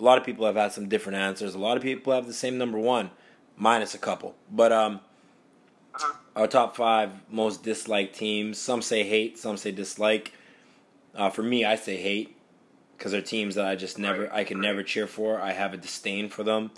a 0.00 0.02
lot 0.02 0.18
of 0.18 0.24
people 0.24 0.46
have 0.46 0.56
had 0.56 0.72
some 0.72 0.88
different 0.88 1.18
answers. 1.18 1.54
A 1.54 1.58
lot 1.58 1.76
of 1.76 1.82
people 1.82 2.12
have 2.12 2.26
the 2.26 2.32
same 2.32 2.58
number 2.58 2.78
one, 2.78 3.10
minus 3.56 3.94
a 3.94 3.98
couple. 3.98 4.34
But 4.50 4.72
um 4.72 5.00
our 6.34 6.46
top 6.46 6.76
five 6.76 7.10
most 7.30 7.62
disliked 7.62 8.14
teams. 8.14 8.58
Some 8.58 8.82
say 8.82 9.04
hate, 9.04 9.38
some 9.38 9.56
say 9.56 9.70
dislike. 9.70 10.32
Uh, 11.14 11.30
for 11.30 11.42
me, 11.42 11.64
I 11.64 11.74
say 11.74 11.96
hate 11.96 12.36
because 12.96 13.12
they're 13.12 13.20
teams 13.20 13.56
that 13.56 13.66
I 13.66 13.74
just 13.74 13.98
never, 13.98 14.32
I 14.32 14.44
can 14.44 14.60
never 14.60 14.82
cheer 14.82 15.06
for. 15.06 15.40
I 15.40 15.52
have 15.52 15.74
a 15.74 15.76
disdain 15.76 16.28
for 16.28 16.42
them. 16.42 16.70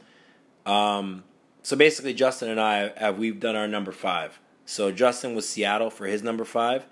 Um, 0.66 1.24
so 1.62 1.76
basically, 1.76 2.14
Justin 2.14 2.48
and 2.48 2.60
I 2.60 2.92
have 2.96 3.18
we've 3.18 3.38
done 3.38 3.56
our 3.56 3.68
number 3.68 3.92
five. 3.92 4.38
So 4.66 4.90
Justin 4.90 5.34
was 5.34 5.48
Seattle 5.48 5.90
for 5.90 6.06
his 6.06 6.22
number 6.22 6.44
five. 6.44 6.86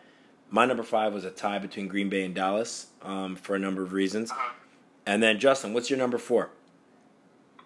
My 0.51 0.67
number 0.67 0.83
five 0.83 1.15
was 1.15 1.25
a 1.25 1.31
tie 1.31 1.59
between 1.59 1.89
Green 1.89 2.11
Bay 2.11 2.25
and 2.25 2.35
Dallas 2.35 2.89
um, 3.01 3.37
for 3.37 3.57
a 3.57 3.59
number 3.59 3.83
of 3.83 3.93
reasons. 3.93 4.31
Uh-huh. 4.31 4.53
And 5.07 5.23
then 5.23 5.39
Justin, 5.39 5.75
what's 5.75 5.91
your 5.91 5.99
number 5.99 6.19
four? 6.19 6.51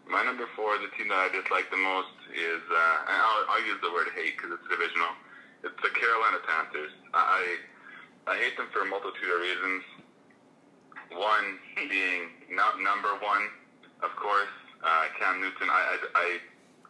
My 0.09 0.23
number 0.25 0.47
four, 0.55 0.79
the 0.79 0.89
team 0.97 1.09
that 1.09 1.19
I 1.19 1.29
dislike 1.29 1.69
the 1.71 1.77
most 1.77 2.15
is, 2.33 2.63
uh, 2.71 2.97
I'll, 3.11 3.45
I'll 3.51 3.67
use 3.67 3.77
the 3.83 3.93
word 3.93 4.09
hate 4.15 4.39
because 4.39 4.55
it's 4.55 4.69
divisional. 4.71 5.13
It's 5.65 5.77
the 5.83 5.91
Carolina 5.91 6.39
Panthers. 6.47 6.95
I 7.13 7.59
I 8.27 8.35
hate 8.39 8.57
them 8.59 8.71
for 8.71 8.83
a 8.83 8.89
multitude 8.89 9.27
of 9.27 9.41
reasons. 9.43 9.83
One 11.15 11.59
being 11.91 12.47
not 12.55 12.79
number 12.79 13.15
one, 13.19 13.51
of 14.03 14.15
course, 14.15 14.53
uh, 14.83 15.11
Cam 15.19 15.43
Newton. 15.43 15.67
I, 15.67 15.83
I 15.83 15.97
I 16.15 16.29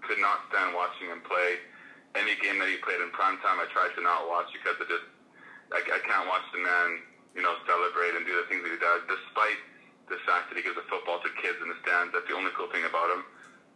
could 0.05 0.21
not 0.21 0.45
stand 0.53 0.77
watching 0.77 1.09
him 1.09 1.25
play. 1.25 1.57
Any 2.17 2.37
game 2.41 2.61
that 2.61 2.69
he 2.69 2.77
played 2.85 3.01
in 3.01 3.09
prime 3.17 3.41
time, 3.41 3.61
I 3.61 3.67
tried 3.73 3.97
to 3.97 4.03
not 4.05 4.29
watch 4.29 4.53
because 4.53 4.77
it 4.77 4.89
just 4.93 5.09
I, 5.73 5.81
I 5.81 6.01
can't 6.05 6.29
watch 6.29 6.45
the 6.53 6.61
man, 6.61 7.01
you 7.33 7.41
know, 7.41 7.57
celebrate 7.65 8.13
and 8.13 8.29
do 8.29 8.37
the 8.37 8.47
things 8.53 8.61
that 8.61 8.73
he 8.73 8.81
does, 8.81 9.09
despite 9.09 9.61
the 10.09 10.19
fact 10.25 10.51
that 10.51 10.57
he 10.57 10.63
gives 10.63 10.79
a 10.79 10.87
football 10.87 11.19
to 11.23 11.31
kids 11.43 11.59
in 11.63 11.69
the 11.69 11.79
stands. 11.83 12.15
That's 12.15 12.27
the 12.27 12.37
only 12.37 12.55
cool 12.55 12.71
thing 12.71 12.87
about 12.87 13.11
him. 13.11 13.23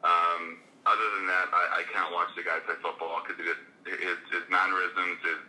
Um, 0.07 0.43
other 0.87 1.07
than 1.19 1.27
that, 1.29 1.53
I, 1.53 1.83
I 1.83 1.93
can't 1.93 2.11
watch 2.15 2.33
the 2.39 2.47
guy 2.47 2.63
play 2.65 2.79
football 2.81 3.21
because 3.21 3.37
his, 3.43 4.19
his 4.33 4.45
mannerisms, 4.49 5.21
his 5.27 5.41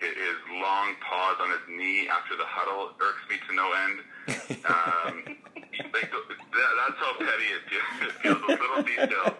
his 0.00 0.36
long 0.60 0.94
pause 1.00 1.36
on 1.40 1.50
his 1.50 1.64
knee 1.68 2.08
after 2.08 2.36
the 2.36 2.44
huddle 2.44 2.92
irks 3.00 3.24
me 3.30 3.36
to 3.48 3.54
no 3.54 3.72
end. 3.72 3.96
Um, 4.66 5.14
like, 5.94 6.10
that, 6.10 6.70
that's 6.76 6.98
how 6.98 7.14
petty 7.18 7.48
it 7.54 7.62
feels. 7.70 8.10
It 8.10 8.12
feels 8.20 8.40
those 8.42 8.58
little 8.58 8.82
details. 8.82 9.38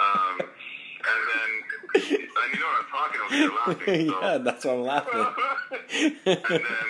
Um, 0.00 0.36
and 0.40 1.20
then, 1.28 1.50
and 1.94 2.48
you 2.52 2.60
know 2.60 2.68
what 2.68 2.84
I'm 2.84 2.90
talking 2.92 3.20
about. 3.20 3.38
You're 3.38 3.56
laughing. 3.56 4.08
So. 4.08 4.20
yeah, 4.22 4.38
that's 4.38 4.64
why 4.64 4.72
I'm 4.72 4.82
laughing. 4.82 5.26
and 6.26 6.62
then, 6.64 6.88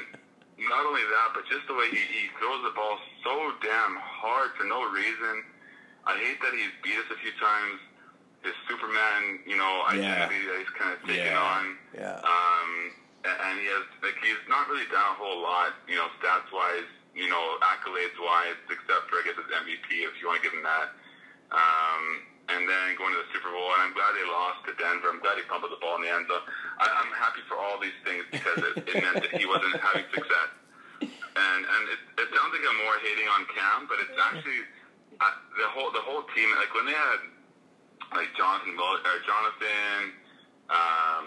not 0.69 0.87
only 0.87 1.03
that, 1.03 1.29
but 1.35 1.47
just 1.49 1.67
the 1.67 1.75
way 1.75 1.89
he, 1.91 1.97
he 1.97 2.29
throws 2.39 2.63
the 2.63 2.75
ball 2.75 2.99
so 3.25 3.53
damn 3.63 3.97
hard 3.99 4.50
for 4.61 4.69
no 4.69 4.85
reason. 4.93 5.41
I 6.05 6.21
hate 6.21 6.37
that 6.45 6.53
he's 6.53 6.73
beat 6.85 7.01
us 7.01 7.09
a 7.09 7.17
few 7.25 7.33
times. 7.41 7.81
His 8.45 8.53
Superman, 8.69 9.41
you 9.49 9.57
know, 9.57 9.85
Yeah. 9.97 10.29
identity 10.29 10.45
that 10.49 10.57
he's 10.61 10.75
kind 10.77 10.93
of 10.93 11.01
taken 11.09 11.33
Yeah. 11.33 11.41
on. 11.41 11.65
Yeah. 11.97 12.21
Um, 12.21 12.69
and 13.25 13.61
he 13.61 13.67
has 13.73 13.85
like 14.05 14.17
he's 14.21 14.41
not 14.49 14.69
really 14.69 14.87
done 14.93 15.13
a 15.13 15.17
whole 15.17 15.41
lot, 15.41 15.73
you 15.89 15.97
know, 15.97 16.09
stats 16.21 16.49
wise, 16.53 16.89
you 17.15 17.29
know, 17.29 17.57
accolades 17.61 18.17
wise, 18.21 18.57
except 18.69 19.09
for 19.09 19.17
I 19.21 19.23
guess 19.25 19.37
his 19.37 19.49
MVP 19.53 20.05
if 20.05 20.21
you 20.21 20.29
want 20.29 20.41
to 20.41 20.45
give 20.45 20.57
him 20.57 20.65
that. 20.65 20.89
Um, 21.53 22.03
and 22.49 22.65
then 22.69 22.97
going 22.97 23.13
to 23.15 23.21
the 23.21 23.29
Super 23.33 23.51
Bowl, 23.53 23.71
and 23.77 23.83
I'm 23.83 23.93
glad 23.95 24.17
they 24.17 24.25
lost 24.27 24.65
to 24.67 24.73
Denver. 24.75 25.09
I'm 25.13 25.21
glad 25.21 25.37
he 25.37 25.45
fumbled 25.47 25.71
the 25.73 25.77
ball 25.79 25.97
in 26.01 26.03
the 26.09 26.11
end 26.11 26.27
zone. 26.27 26.43
I, 26.81 26.89
I'm 26.89 27.13
happy 27.13 27.45
for 27.47 27.57
all 27.61 27.79
these 27.79 27.95
things 28.09 28.25
because 28.33 28.59
it, 28.73 28.89
it 28.89 28.95
meant 29.05 29.21
that 29.23 29.37
he 29.39 29.45
wasn't 29.47 29.77
having 29.79 30.09
success. 30.17 30.49
And 31.37 31.61
and 31.63 31.83
it, 31.95 32.01
it 32.27 32.29
sounds 32.35 32.51
like 32.51 32.65
I'm 32.67 32.79
more 32.83 32.99
hating 33.07 33.29
on 33.31 33.47
Cam, 33.55 33.87
but 33.87 34.03
it's 34.03 34.19
actually 34.19 34.67
uh, 35.23 35.35
the 35.59 35.69
whole 35.71 35.95
the 35.95 36.03
whole 36.03 36.27
team. 36.35 36.49
Like 36.59 36.75
when 36.75 36.91
they 36.91 36.97
had 36.97 37.21
like 38.19 38.31
Jonathan 38.35 38.75
Will- 38.75 38.99
or 38.99 39.19
Jonathan, 39.23 40.11
um, 40.75 41.25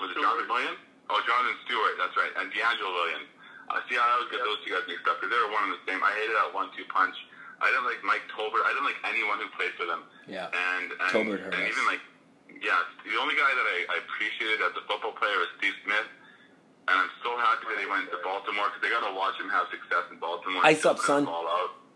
was 0.00 0.12
it 0.12 0.20
Jonathan 0.20 0.48
Williams? 0.48 0.80
Oh, 1.08 1.20
Jonathan 1.24 1.56
Stewart. 1.64 1.96
That's 1.96 2.16
right, 2.20 2.32
and 2.36 2.52
DeAngelo 2.52 2.92
Williams. 2.92 3.28
Uh, 3.72 3.80
see, 3.88 3.96
I 3.96 4.04
always 4.12 4.28
get 4.28 4.44
those 4.44 4.60
two 4.60 4.76
guys 4.76 4.84
mixed 4.84 5.08
up 5.08 5.16
because 5.16 5.32
they 5.32 5.40
were 5.40 5.48
one 5.48 5.72
and 5.72 5.72
the 5.72 5.80
same. 5.88 6.04
I 6.04 6.12
hated 6.20 6.36
that 6.36 6.52
one-two 6.52 6.84
punch. 6.92 7.16
I 7.64 7.72
didn't 7.72 7.88
like 7.88 8.04
Mike 8.04 8.28
Tolbert. 8.28 8.60
I 8.60 8.76
didn't 8.76 8.84
like 8.84 9.00
anyone 9.08 9.40
who 9.40 9.48
played 9.56 9.72
for 9.80 9.88
them. 9.88 10.04
Yeah. 10.28 10.52
And, 10.52 10.92
and 10.92 11.08
Tolbert 11.08 11.48
and 11.48 11.64
even 11.64 11.84
like, 11.88 12.04
yeah, 12.60 12.76
the 13.08 13.16
only 13.16 13.32
guy 13.40 13.48
that 13.48 13.64
I, 13.64 13.78
I 13.88 13.96
appreciated 14.04 14.60
as 14.60 14.76
a 14.76 14.84
football 14.84 15.16
player 15.16 15.32
was 15.40 15.48
Steve 15.56 15.72
Smith. 15.80 16.04
And 16.84 16.94
I'm 17.00 17.12
so 17.24 17.32
happy 17.40 17.64
that 17.72 17.80
he 17.80 17.88
went 17.88 18.12
to 18.12 18.20
Baltimore 18.20 18.68
because 18.68 18.82
they 18.84 18.92
got 18.92 19.08
to 19.08 19.14
watch 19.16 19.40
him 19.40 19.48
have 19.48 19.72
success 19.72 20.04
in 20.12 20.20
Baltimore. 20.20 20.60
Ice 20.68 20.84
up, 20.84 21.00
son. 21.00 21.24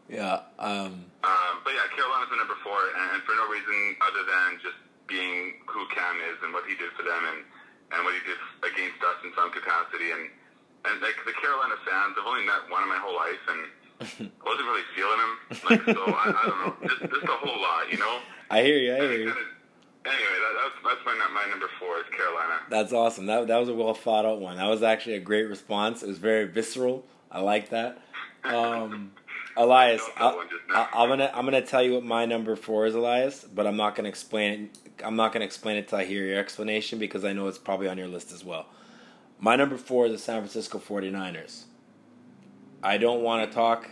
Yeah. 0.09 0.49
Um. 0.57 1.05
Um, 1.21 1.55
but 1.61 1.77
yeah, 1.77 1.85
Carolina's 1.93 2.33
the 2.33 2.41
number 2.41 2.57
four, 2.65 2.79
and, 2.97 3.07
and 3.13 3.21
for 3.29 3.37
no 3.37 3.45
reason 3.53 3.77
other 4.01 4.25
than 4.25 4.57
just 4.65 4.81
being 5.05 5.61
who 5.69 5.85
Cam 5.93 6.17
is 6.33 6.41
and 6.41 6.57
what 6.57 6.65
he 6.65 6.73
did 6.81 6.89
for 6.97 7.05
them, 7.05 7.21
and 7.35 7.45
and 7.93 8.01
what 8.05 8.17
he 8.17 8.23
did 8.25 8.41
against 8.65 9.01
us 9.05 9.21
in 9.21 9.37
some 9.37 9.53
capacity, 9.53 10.09
and 10.09 10.33
and 10.89 11.05
like 11.05 11.21
the 11.29 11.37
Carolina 11.37 11.77
fans, 11.85 12.17
I've 12.17 12.25
only 12.25 12.49
met 12.49 12.65
one 12.73 12.81
in 12.81 12.89
my 12.89 12.97
whole 12.97 13.17
life, 13.17 13.45
and 13.53 13.61
wasn't 14.41 14.67
really 14.73 14.87
feeling 14.97 15.21
him. 15.21 15.33
Like 15.69 15.85
so, 15.85 16.03
I, 16.09 16.25
I 16.33 16.43
don't 16.49 16.61
know, 16.65 16.73
just 16.89 17.01
just 17.13 17.27
a 17.29 17.37
whole 17.45 17.61
lot, 17.61 17.93
you 17.93 17.99
know. 18.01 18.25
I 18.51 18.65
hear 18.65 18.81
you. 18.81 18.95
I 18.97 19.01
hear 19.05 19.13
you. 19.29 19.35
Anyway, 20.09 20.39
that, 20.41 20.73
that's 20.83 20.97
that's 20.97 21.07
my 21.07 21.29
my 21.35 21.51
number 21.51 21.69
four 21.79 21.99
is 21.99 22.07
Carolina. 22.17 22.61
That's 22.71 22.93
awesome. 22.93 23.27
That 23.27 23.47
that 23.49 23.57
was 23.59 23.69
a 23.69 23.75
well 23.75 23.95
thought 23.95 24.25
out 24.25 24.41
one. 24.41 24.57
That 24.57 24.69
was 24.69 24.83
actually 24.83 25.15
a 25.15 25.21
great 25.21 25.45
response. 25.45 26.03
It 26.03 26.09
was 26.09 26.19
very 26.19 26.47
visceral. 26.47 27.05
I 27.31 27.41
like 27.41 27.71
that. 27.71 28.03
Um, 28.45 29.13
Elias, 29.57 30.03
I 30.17 30.21
know 30.21 30.31
that 30.31 30.35
I, 30.35 30.37
one 30.37 30.49
just 30.49 30.63
now. 30.69 30.89
I, 30.93 31.03
I'm 31.03 31.09
gonna 31.09 31.31
I'm 31.35 31.45
gonna 31.45 31.63
tell 31.63 31.83
you 31.83 31.95
what 31.95 32.05
my 32.05 32.25
number 32.25 32.57
four 32.57 32.87
is, 32.87 32.95
Elias. 32.95 33.45
But 33.45 33.67
I'm 33.67 33.77
not 33.77 33.95
gonna 33.95 34.09
explain 34.09 34.71
it. 34.87 35.03
I'm 35.05 35.17
not 35.17 35.33
gonna 35.33 35.45
explain 35.45 35.77
it 35.77 35.89
till 35.89 35.99
I 35.99 36.05
hear 36.05 36.25
your 36.25 36.39
explanation 36.39 36.99
because 36.99 37.25
I 37.25 37.33
know 37.33 37.49
it's 37.49 37.59
probably 37.59 37.89
on 37.89 37.99
your 37.99 38.09
list 38.09 38.33
as 38.33 38.45
well. 38.45 38.67
My 39.41 39.57
number 39.57 39.77
four 39.77 40.07
is 40.07 40.13
the 40.13 40.19
San 40.19 40.41
Francisco 40.41 40.79
49ers. 40.79 41.65
I 42.83 42.99
don't 42.99 43.23
want 43.23 43.49
to 43.49 43.55
talk 43.55 43.89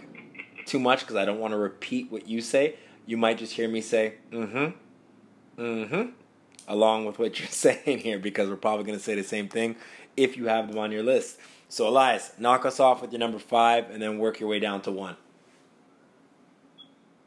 too 0.64 0.78
much 0.78 1.00
because 1.00 1.16
I 1.16 1.24
don't 1.24 1.38
want 1.38 1.52
to 1.52 1.58
repeat 1.58 2.10
what 2.10 2.28
you 2.28 2.40
say. 2.40 2.76
You 3.06 3.16
might 3.16 3.38
just 3.38 3.52
hear 3.52 3.68
me 3.68 3.80
say, 3.80 4.14
mm-hmm, 4.32 4.76
mm-hmm, 5.58 6.10
along 6.68 7.06
with 7.06 7.18
what 7.18 7.38
you're 7.38 7.48
saying 7.50 7.98
here 7.98 8.18
because 8.18 8.48
we're 8.48 8.56
probably 8.56 8.84
going 8.84 8.98
to 8.98 9.04
say 9.04 9.14
the 9.14 9.24
same 9.24 9.48
thing 9.48 9.76
if 10.16 10.36
you 10.36 10.46
have 10.46 10.68
them 10.68 10.78
on 10.78 10.92
your 10.92 11.02
list. 11.02 11.38
So, 11.68 11.88
Elias, 11.88 12.32
knock 12.38 12.64
us 12.64 12.78
off 12.78 13.02
with 13.02 13.12
your 13.12 13.18
number 13.18 13.38
five 13.38 13.90
and 13.90 14.00
then 14.00 14.18
work 14.18 14.38
your 14.38 14.48
way 14.48 14.60
down 14.60 14.82
to 14.82 14.92
one. 14.92 15.16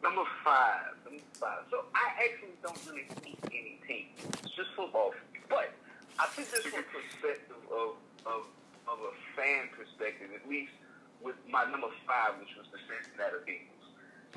Number 0.01 0.23
five. 0.45 0.95
Number 1.03 1.21
five. 1.33 1.59
So 1.69 1.83
I 1.93 2.23
actually 2.23 2.55
don't 2.63 2.79
really 2.87 3.05
hate 3.23 3.39
any 3.51 3.79
team. 3.85 4.05
It's 4.43 4.55
just 4.55 4.69
football. 4.77 5.11
But 5.49 5.73
I 6.17 6.25
think 6.27 6.49
this 6.49 6.61
from 6.61 6.83
perspective 6.87 7.57
of, 7.69 7.95
of 8.25 8.45
of 8.89 8.97
a 9.05 9.13
fan 9.37 9.69
perspective, 9.77 10.33
at 10.33 10.49
least 10.49 10.73
with 11.21 11.37
my 11.45 11.63
number 11.69 11.93
five, 12.09 12.41
which 12.41 12.49
was 12.57 12.65
the 12.73 12.81
Cincinnati 12.89 13.45
Bengals. 13.45 13.78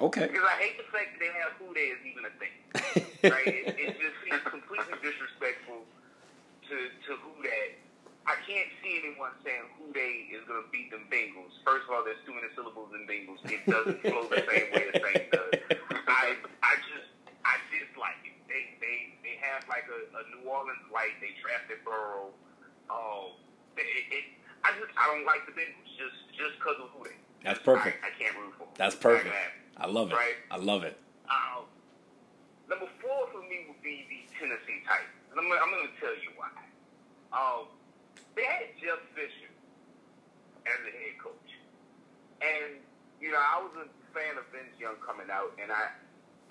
Okay. 0.00 0.26
Because 0.26 0.46
I 0.48 0.56
hate 0.56 0.76
the 0.80 0.88
fact 0.88 1.16
that 1.16 1.20
they 1.20 1.32
have 1.36 1.52
who 1.60 1.68
they 1.76 1.92
is 1.92 2.00
even 2.08 2.24
a 2.24 2.32
thing. 2.40 2.54
right? 3.32 3.46
It, 3.46 3.76
it 3.76 3.92
just 4.00 4.16
seems 4.24 4.40
completely 4.48 4.96
disrespectful 5.04 5.84
to 6.68 6.76
to 7.08 7.10
who 7.20 7.32
that. 7.44 7.76
I 8.22 8.38
can't 8.46 8.70
see 8.78 9.02
anyone 9.02 9.34
saying 9.42 9.66
who 9.76 9.90
they 9.90 10.30
is 10.30 10.46
going 10.46 10.62
to 10.62 10.70
beat 10.70 10.94
them 10.94 11.10
Bengals. 11.10 11.50
First 11.66 11.90
of 11.90 11.98
all, 11.98 12.06
there's 12.06 12.22
too 12.22 12.30
many 12.30 12.46
syllables 12.54 12.94
in 12.94 13.02
Bengals. 13.10 13.42
It 13.50 13.66
doesn't 13.66 13.98
flow 14.06 14.30
the 14.30 14.46
same 14.46 14.70
way 14.70 14.94
the 14.94 15.02
Saints 15.02 15.28
does. 15.34 15.52
I 16.06 16.38
I 16.62 16.72
just 16.88 17.10
I 17.44 17.58
dislike 17.68 18.22
it. 18.24 18.34
They 18.48 18.78
they 18.80 19.12
they 19.20 19.34
have 19.44 19.66
like 19.68 19.84
a, 19.92 20.00
a 20.16 20.22
New 20.32 20.48
Orleans 20.48 20.86
light. 20.88 21.18
They 21.20 21.36
drafted 21.42 21.82
Burrow. 21.84 22.32
Um, 22.88 23.36
it, 23.76 23.86
it, 24.08 24.24
I 24.64 24.72
just 24.78 24.90
I 24.96 25.10
don't 25.12 25.26
like 25.28 25.44
the 25.44 25.52
Bengals 25.52 25.90
just 26.00 26.18
just 26.32 26.56
because 26.56 26.80
of 26.80 26.88
who 26.96 27.04
they. 27.04 27.18
That's 27.44 27.60
perfect. 27.60 28.00
I, 28.06 28.08
I 28.08 28.10
can't 28.16 28.38
root 28.38 28.54
for. 28.54 28.70
them. 28.70 28.74
That's 28.78 28.94
perfect. 28.94 29.34
I 29.76 29.86
love 29.86 30.10
it. 30.10 30.14
Right. 30.14 30.38
I 30.50 30.56
love 30.58 30.82
it. 30.84 30.96
Um, 31.30 31.64
number 32.68 32.86
four 33.00 33.26
for 33.32 33.40
me 33.48 33.66
would 33.68 33.82
be 33.82 34.04
the 34.08 34.20
Tennessee 34.38 34.82
Titans. 34.86 35.16
And 35.32 35.40
I'm, 35.40 35.46
I'm 35.48 35.70
going 35.72 35.88
to 35.88 35.96
tell 36.00 36.14
you 36.20 36.30
why. 36.36 36.52
Um, 37.32 37.66
they 38.36 38.44
had 38.44 38.68
Jeff 38.80 39.00
Fisher 39.16 39.50
as 40.68 40.78
the 40.84 40.92
head 40.92 41.16
coach. 41.18 41.50
And, 42.44 42.78
you 43.20 43.32
know, 43.32 43.40
I 43.40 43.62
was 43.64 43.72
a 43.80 43.88
fan 44.12 44.36
of 44.36 44.44
Vince 44.52 44.76
Young 44.78 44.96
coming 45.00 45.30
out, 45.32 45.56
and 45.56 45.72
I, 45.72 45.88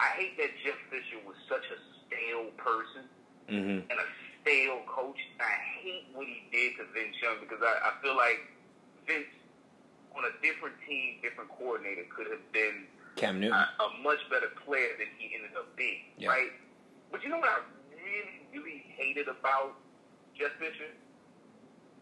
I 0.01 0.17
hate 0.17 0.35
that 0.41 0.49
Jeff 0.65 0.79
Fisher 0.89 1.21
was 1.27 1.37
such 1.47 1.65
a 1.69 1.77
stale 2.07 2.49
person 2.57 3.05
Mm-hmm. 3.49 3.83
and 3.83 3.97
a 3.99 4.07
stale 4.39 4.79
coach. 4.87 5.19
I 5.41 5.51
hate 5.83 6.07
what 6.15 6.23
he 6.23 6.39
did 6.55 6.77
to 6.79 6.87
Vince 6.95 7.17
Young 7.19 7.43
because 7.43 7.59
I, 7.59 7.91
I 7.91 7.91
feel 7.99 8.15
like 8.15 8.39
Vince, 9.03 9.27
on 10.15 10.23
a 10.23 10.31
different 10.39 10.75
team, 10.87 11.19
different 11.19 11.51
coordinator, 11.59 12.07
could 12.15 12.31
have 12.31 12.39
been 12.55 12.87
Cam 13.15 13.36
a, 13.38 13.39
Newton. 13.39 13.58
a 13.58 13.88
much 14.03 14.20
better 14.30 14.48
player 14.65 14.89
than 14.98 15.08
he 15.18 15.36
ended 15.36 15.51
up 15.58 15.75
being, 15.75 16.12
Yeah. 16.18 16.30
right? 16.30 16.51
But 17.12 17.24
you 17.24 17.30
know 17.30 17.38
what 17.39 17.50
I 17.50 17.60
really, 17.96 18.48
really 18.53 18.86
hated 18.98 19.27
about 19.27 19.75
Jeff 20.38 20.51
Fisher? 20.60 20.89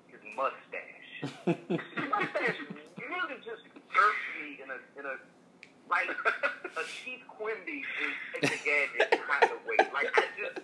His 0.07 0.21
mustache. 0.35 1.09
His 1.45 2.09
mustache 2.09 2.57
really 2.97 3.35
just 3.43 3.63
irked 3.73 4.27
me 4.39 4.59
in 4.63 4.69
a 4.69 4.77
in 4.99 5.05
a 5.05 5.15
like 5.89 6.09
a 6.77 6.83
Keith 7.03 7.25
Quimby 7.27 7.81
is 7.81 8.13
take 8.41 8.51
the 8.51 8.59
gadget 8.63 9.19
kind 9.27 9.51
of 9.51 9.59
way. 9.65 9.77
Like 9.93 10.13
I 10.15 10.25
just 10.37 10.61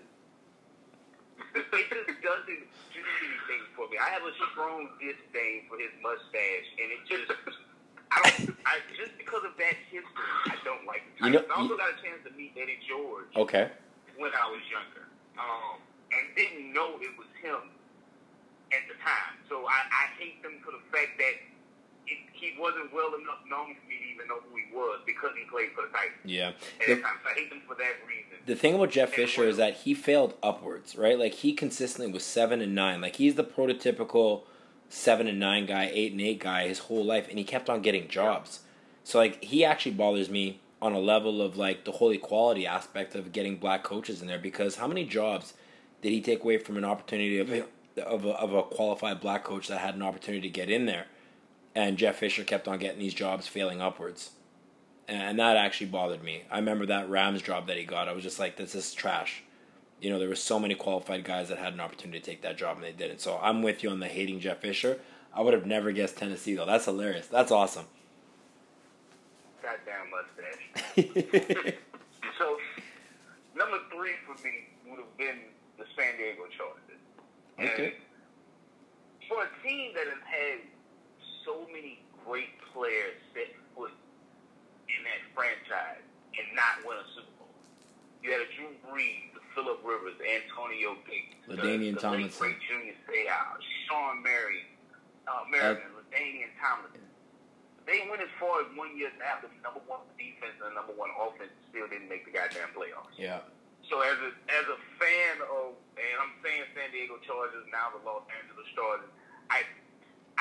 it 1.56 1.66
just 1.90 2.22
doesn't 2.22 2.46
do 2.48 3.02
anything 3.02 3.64
for 3.76 3.88
me. 3.90 3.98
I 3.98 4.10
have 4.10 4.22
a 4.24 4.32
strong 4.52 4.90
disdain 5.02 5.66
for 5.70 5.78
his 5.78 5.92
mustache, 6.02 6.68
and 6.78 6.88
it 6.94 7.02
just 7.10 7.32
I 8.12 8.18
don't. 8.46 8.55
I 8.66 8.80
just 8.98 9.18
because 9.18 9.44
of 9.46 9.54
that 9.58 9.76
history, 9.92 10.30
I 10.50 10.56
don't 10.66 10.86
like. 10.86 11.04
You 11.22 11.30
know- 11.32 11.46
I 11.50 11.62
also 11.62 11.74
you- 11.74 11.78
got 11.78 11.90
a 11.94 12.02
chance 12.02 12.20
to 12.26 12.32
meet 12.36 12.54
Eddie 12.58 12.80
George 12.88 13.30
Okay. 13.36 13.70
when 14.18 14.32
I 14.34 14.50
was 14.50 14.62
younger, 14.70 15.06
um, 15.38 15.78
and 16.12 16.36
didn't 16.36 16.74
know 16.74 16.98
it 17.02 17.14
was 17.18 17.28
him 17.42 17.70
at 18.74 18.82
the 18.90 18.96
time. 19.04 19.38
So 19.50 19.66
I, 19.68 19.80
I 19.86 20.06
hate 20.18 20.42
them 20.42 20.58
for 20.66 20.72
the 20.72 20.82
fact 20.92 21.18
that 21.20 21.36
it, 22.08 22.18
he 22.34 22.54
wasn't 22.60 22.92
well 22.94 23.14
enough 23.16 23.40
known 23.50 23.76
for 23.76 23.86
me 23.90 23.98
to 23.98 24.06
even 24.14 24.28
know 24.28 24.40
who 24.50 24.56
he 24.58 24.66
was 24.76 25.00
because 25.06 25.32
he 25.38 25.46
played 25.50 25.70
for 25.76 25.84
the 25.84 25.90
Titans 25.94 26.18
Yeah. 26.26 26.50
at 26.82 26.88
The-. 26.88 26.96
So 26.98 27.02
I 27.30 27.34
hate 27.34 27.50
them 27.50 27.62
for 27.68 27.76
that 27.76 27.94
reason. 28.08 28.38
The 28.46 28.56
thing 28.56 28.74
about 28.76 28.92
Jeff 28.92 29.14
Fisher 29.14 29.44
is 29.44 29.58
that 29.58 29.76
he 29.78 29.94
failed 29.94 30.36
upwards, 30.44 30.96
right? 30.96 31.18
Like 31.18 31.34
he 31.36 31.54
consistently 31.54 32.12
was 32.12 32.24
seven 32.24 32.62
and 32.62 32.74
nine. 32.76 33.02
Like 33.02 33.16
he's 33.18 33.36
the 33.36 33.44
prototypical 33.44 34.44
seven 34.90 35.28
and 35.28 35.40
nine 35.40 35.66
guy, 35.66 35.90
eight 35.94 36.12
and 36.12 36.22
eight 36.22 36.40
guy 36.40 36.68
his 36.68 36.80
whole 36.80 37.04
life, 37.04 37.28
and 37.30 37.38
he 37.38 37.44
kept 37.44 37.70
on 37.70 37.82
getting 37.82 38.08
jobs. 38.08 38.62
So 39.04 39.20
like 39.20 39.44
he 39.44 39.64
actually 39.64 39.94
bothers 39.94 40.30
me 40.30 40.60
on 40.82 40.94
a 40.94 41.00
level 41.00 41.42
of 41.42 41.58
like 41.58 41.86
the 41.86 41.94
whole 41.94 42.12
equality 42.12 42.68
aspect 42.68 43.16
of 43.16 43.32
getting 43.32 43.58
black 43.58 43.84
coaches 43.84 44.22
in 44.22 44.28
there 44.28 44.40
because 44.40 44.76
how 44.76 44.88
many 44.88 45.06
jobs 45.06 45.54
did 46.02 46.12
he 46.12 46.22
take 46.22 46.44
away 46.44 46.58
from 46.58 46.78
an 46.78 46.86
opportunity 46.86 47.40
of 47.40 47.50
of 47.98 48.26
a, 48.26 48.32
of 48.32 48.54
a 48.54 48.64
qualified 48.64 49.22
black 49.22 49.44
coach 49.44 49.68
that 49.68 49.80
had 49.80 49.96
an 49.96 50.02
opportunity 50.02 50.48
to 50.48 50.54
get 50.54 50.70
in 50.70 50.86
there, 50.86 51.06
and 51.74 51.98
Jeff 51.98 52.18
Fisher 52.18 52.44
kept 52.44 52.68
on 52.68 52.78
getting 52.78 53.00
these 53.00 53.14
jobs 53.14 53.48
failing 53.48 53.82
upwards, 53.82 54.32
and 55.08 55.40
that 55.40 55.56
actually 55.56 55.88
bothered 55.88 56.22
me. 56.22 56.44
I 56.52 56.58
remember 56.58 56.86
that 56.88 57.10
Rams 57.10 57.42
job 57.42 57.68
that 57.68 57.78
he 57.78 57.86
got. 57.86 58.10
I 58.10 58.12
was 58.12 58.24
just 58.24 58.40
like, 58.40 58.58
this 58.58 58.76
is 58.76 58.94
trash. 58.94 59.44
You 60.06 60.12
know, 60.12 60.20
there 60.20 60.30
were 60.30 60.36
so 60.36 60.60
many 60.60 60.76
qualified 60.76 61.24
guys 61.24 61.50
that 61.50 61.58
had 61.58 61.74
an 61.74 61.80
opportunity 61.80 62.20
to 62.20 62.24
take 62.24 62.44
that 62.44 62.58
job 62.58 62.78
and 62.78 62.86
they 62.86 62.92
didn't. 62.92 63.22
So 63.22 63.40
I'm 63.42 63.64
with 63.64 63.82
you 63.82 63.90
on 63.90 64.00
the 64.00 64.08
hating 64.08 64.40
Jeff 64.40 64.60
Fisher. 64.60 65.00
I 65.34 65.42
would 65.42 65.56
have 65.56 65.66
never 65.66 65.92
guessed 65.92 66.18
Tennessee 66.18 66.54
though. 66.54 66.68
That's 66.68 66.86
hilarious. 66.86 67.26
That's 67.26 67.52
awesome. 67.52 67.86
Goddamn 69.64 70.12
mustache. 70.14 71.74
so 72.38 72.58
number 73.58 73.80
three 73.90 74.14
for 74.28 74.40
me 74.46 74.70
would 74.88 75.00
have 75.00 75.18
been 75.18 75.40
the 75.80 75.86
San 75.98 76.18
Diego 76.18 76.44
Chargers. 76.56 77.02
Okay. 77.60 77.86
And 77.86 77.94
for 79.28 79.42
a 79.42 79.68
team 79.68 79.92
that 79.96 80.06
has 80.06 80.22
had 80.22 80.60
so 81.44 81.66
many 81.74 82.06
great 82.24 82.62
players 82.72 83.18
set 83.34 83.56
foot 83.76 83.90
in 84.86 85.02
that 85.02 85.34
franchise 85.34 86.06
and 86.38 86.46
not 86.54 86.86
win 86.86 86.96
a 86.96 87.08
Super 87.16 87.34
Bowl, 87.40 87.50
you 88.22 88.30
had 88.30 88.42
a 88.42 88.50
Drew 88.54 88.70
Brees, 88.86 89.35
Philip 89.56 89.80
Rivers, 89.88 90.20
Antonio 90.20 91.00
Gates, 91.08 91.40
LaDainian 91.48 91.96
the, 91.96 92.00
the 92.00 92.04
Tomlinson. 92.04 92.44
late 92.44 92.60
great 92.60 92.60
Junior 92.68 92.96
Seau, 93.08 93.56
Shawne 93.88 94.20
Merriman, 94.22 94.68
uh, 95.32 95.48
Merriman, 95.50 95.96
LaDainian 95.96 96.52
Tomlinson. 96.60 97.02
They 97.88 98.04
went 98.10 98.20
as 98.20 98.34
far 98.42 98.66
as 98.66 98.68
one 98.76 98.98
year 98.98 99.14
after 99.22 99.46
the 99.48 99.60
number 99.62 99.80
one 99.86 100.02
defense 100.18 100.58
and 100.60 100.74
the 100.74 100.76
number 100.76 100.92
one 100.98 101.14
offense 101.22 101.54
still 101.70 101.86
didn't 101.88 102.10
make 102.10 102.26
the 102.26 102.34
goddamn 102.34 102.74
playoffs. 102.74 103.14
Yeah. 103.16 103.46
So 103.88 104.02
as 104.02 104.18
a 104.26 104.32
as 104.50 104.66
a 104.66 104.80
fan 104.98 105.46
of, 105.46 105.78
and 105.94 106.16
I'm 106.18 106.34
saying 106.42 106.66
San 106.74 106.90
Diego 106.90 107.22
Chargers 107.22 107.62
now 107.70 107.94
the 107.94 108.02
Los 108.02 108.26
Angeles 108.34 108.66
Chargers, 108.74 109.14
I 109.54 109.62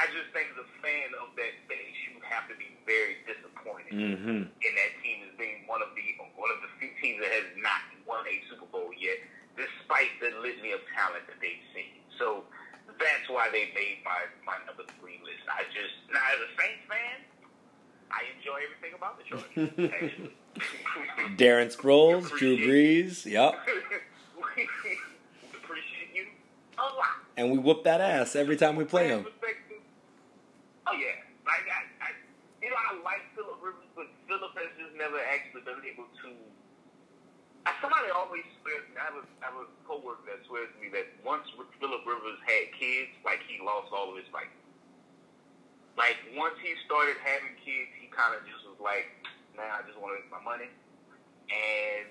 I 0.00 0.08
just 0.16 0.32
think 0.32 0.48
as 0.56 0.64
a 0.64 0.68
fan 0.80 1.12
of 1.20 1.36
that 1.36 1.52
base, 1.68 1.94
you 2.08 2.16
have 2.24 2.48
to 2.48 2.56
be 2.56 2.72
very 2.88 3.20
disappointed 3.28 3.92
Mm-hmm. 3.92 4.48
in 4.48 4.72
that 4.80 4.92
team 5.04 5.28
as 5.28 5.36
being 5.36 5.68
one 5.68 5.84
of 5.84 5.92
the 5.92 6.02
one 6.40 6.48
of 6.48 6.64
the 6.64 6.70
few 6.80 6.88
teams 7.04 7.20
that 7.20 7.28
has 7.28 7.52
not 7.60 7.84
won 8.06 8.24
a 8.26 8.36
Super 8.50 8.66
Bowl 8.70 8.90
yet, 8.98 9.18
despite 9.56 10.12
the 10.20 10.30
litany 10.40 10.72
of 10.72 10.80
talent 10.94 11.26
that 11.26 11.38
they've 11.40 11.64
seen. 11.74 12.00
So 12.18 12.44
that's 13.00 13.26
why 13.28 13.48
they 13.50 13.70
made 13.74 14.04
my 14.04 14.28
my 14.46 14.58
number 14.66 14.84
three 15.00 15.18
list. 15.24 15.42
I 15.50 15.64
just 15.74 15.94
now 16.12 16.22
as 16.34 16.40
a 16.40 16.50
Saints 16.60 16.84
fan, 16.86 17.18
I 18.10 18.22
enjoy 18.38 18.58
everything 18.66 18.94
about 18.94 19.18
the 19.18 19.24
Chargers. 19.24 19.90
actually. 19.92 20.32
Darren 21.36 21.74
Sproles, 21.74 22.30
Drew 22.38 22.56
Brees. 22.58 23.26
Yep. 23.26 23.58
Appreciate 25.54 26.10
you 26.14 26.26
a 26.78 26.82
lot. 26.82 27.18
And 27.36 27.50
we 27.50 27.58
whoop 27.58 27.82
that 27.84 28.00
ass 28.00 28.36
every 28.36 28.56
time 28.56 28.76
we 28.76 28.84
play 28.84 29.08
him. 29.08 29.24
Perspective, 29.24 29.82
Oh 30.86 30.92
yeah, 30.92 31.16
like 31.48 31.64
I, 31.64 31.88
I, 32.04 32.08
you 32.62 32.68
know, 32.70 32.76
I 32.76 33.00
like 33.02 33.24
Philip 33.34 33.56
Rivers, 33.64 33.88
but 33.96 34.06
Philip 34.28 34.52
has 34.54 34.70
just 34.78 34.94
never 34.96 35.16
actually 35.18 35.62
been 35.64 35.80
able 35.82 36.04
to. 36.22 36.28
Somebody 37.84 38.08
always 38.12 38.44
swears. 38.60 38.84
I 38.96 39.04
have 39.08 39.16
a, 39.16 39.24
I 39.40 39.44
have 39.52 39.58
a 39.60 39.68
coworker 39.84 40.24
that 40.28 40.40
swears 40.48 40.72
to 40.72 40.78
me 40.80 40.88
that 40.92 41.08
once 41.20 41.44
Philip 41.80 42.04
Rivers 42.04 42.40
had 42.44 42.72
kids, 42.76 43.12
like 43.24 43.40
he 43.44 43.60
lost 43.60 43.92
all 43.92 44.12
of 44.12 44.16
his 44.16 44.28
fight. 44.32 44.52
Like 45.96 46.16
once 46.32 46.56
he 46.60 46.76
started 46.84 47.20
having 47.20 47.52
kids, 47.60 47.92
he 48.00 48.08
kind 48.12 48.36
of 48.36 48.44
just 48.48 48.64
was 48.68 48.80
like, 48.80 49.08
"Nah, 49.52 49.80
I 49.80 49.84
just 49.84 50.00
want 50.00 50.16
to 50.16 50.24
make 50.24 50.32
my 50.32 50.40
money," 50.40 50.68
and 51.52 52.08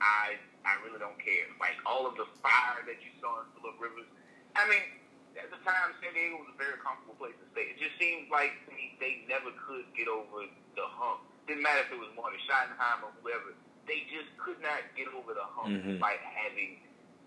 I, 0.00 0.40
I 0.64 0.80
really 0.84 1.00
don't 1.00 1.20
care. 1.20 1.48
Like 1.60 1.76
all 1.84 2.08
of 2.08 2.16
the 2.16 2.24
fire 2.40 2.80
that 2.84 2.98
you 3.04 3.12
saw 3.20 3.44
in 3.44 3.48
Philip 3.56 3.76
Rivers. 3.76 4.08
I 4.56 4.66
mean, 4.66 4.82
at 5.36 5.52
the 5.52 5.60
time, 5.62 5.94
San 6.00 6.12
Diego 6.16 6.42
was 6.42 6.50
a 6.52 6.58
very 6.58 6.80
comfortable 6.80 7.16
place 7.20 7.36
to 7.38 7.46
stay. 7.54 7.72
It 7.72 7.78
just 7.78 7.96
seems 8.00 8.28
like 8.32 8.56
me 8.72 8.96
they 8.98 9.24
never 9.30 9.52
could 9.62 9.86
get 9.94 10.10
over 10.10 10.48
the 10.74 10.86
hump. 10.96 11.22
Didn't 11.46 11.62
matter 11.62 11.86
if 11.86 11.92
it 11.92 12.00
was 12.00 12.10
Marty 12.16 12.40
Schottenheim 12.48 13.04
or 13.04 13.12
whoever. 13.22 13.54
They 13.90 14.06
just 14.06 14.30
could 14.38 14.62
not 14.62 14.86
get 14.94 15.08
over 15.10 15.34
the 15.34 15.42
hump 15.42 15.74
Mhm. 15.74 15.98
despite 15.98 16.20
having 16.22 16.78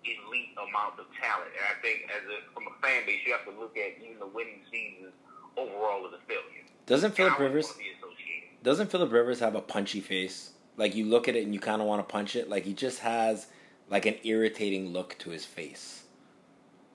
elite 0.06 0.56
amount 0.56 0.96
of 1.00 1.06
talent. 1.20 1.52
And 1.52 1.66
I 1.68 1.76
think 1.82 2.08
as 2.10 2.24
a 2.32 2.40
from 2.54 2.68
a 2.68 2.76
fan 2.82 3.06
base, 3.06 3.20
you 3.28 3.34
have 3.34 3.44
to 3.44 3.52
look 3.52 3.76
at 3.78 4.00
even 4.02 4.20
the 4.20 4.28
winning 4.28 4.62
seasons 4.72 5.12
overall 5.58 6.08
as 6.08 6.14
a 6.14 6.20
failure. 6.26 6.64
Doesn't 6.86 7.12
Philip 7.12 7.34
And 7.34 7.36
I 7.36 7.44
wouldn't 7.44 7.56
Rivers 7.56 7.72
wanna 7.72 7.84
be 7.84 7.90
associated. 8.00 8.64
doesn't 8.64 8.92
Philip 8.92 9.12
Rivers 9.12 9.40
have 9.42 9.56
a 9.56 9.62
punchy 9.62 10.00
face? 10.00 10.52
Like 10.78 10.96
you 10.96 11.06
look 11.06 11.28
at 11.28 11.36
it 11.36 11.44
and 11.44 11.54
you 11.54 11.60
kind 11.60 11.82
of 11.82 11.88
want 11.88 12.00
to 12.08 12.12
punch 12.12 12.36
it. 12.38 12.50
Like 12.50 12.64
he 12.64 12.74
just 12.74 13.00
has 13.00 13.48
like 13.90 14.06
an 14.06 14.16
irritating 14.24 14.88
look 14.94 15.18
to 15.20 15.30
his 15.32 15.44
face. 15.46 16.04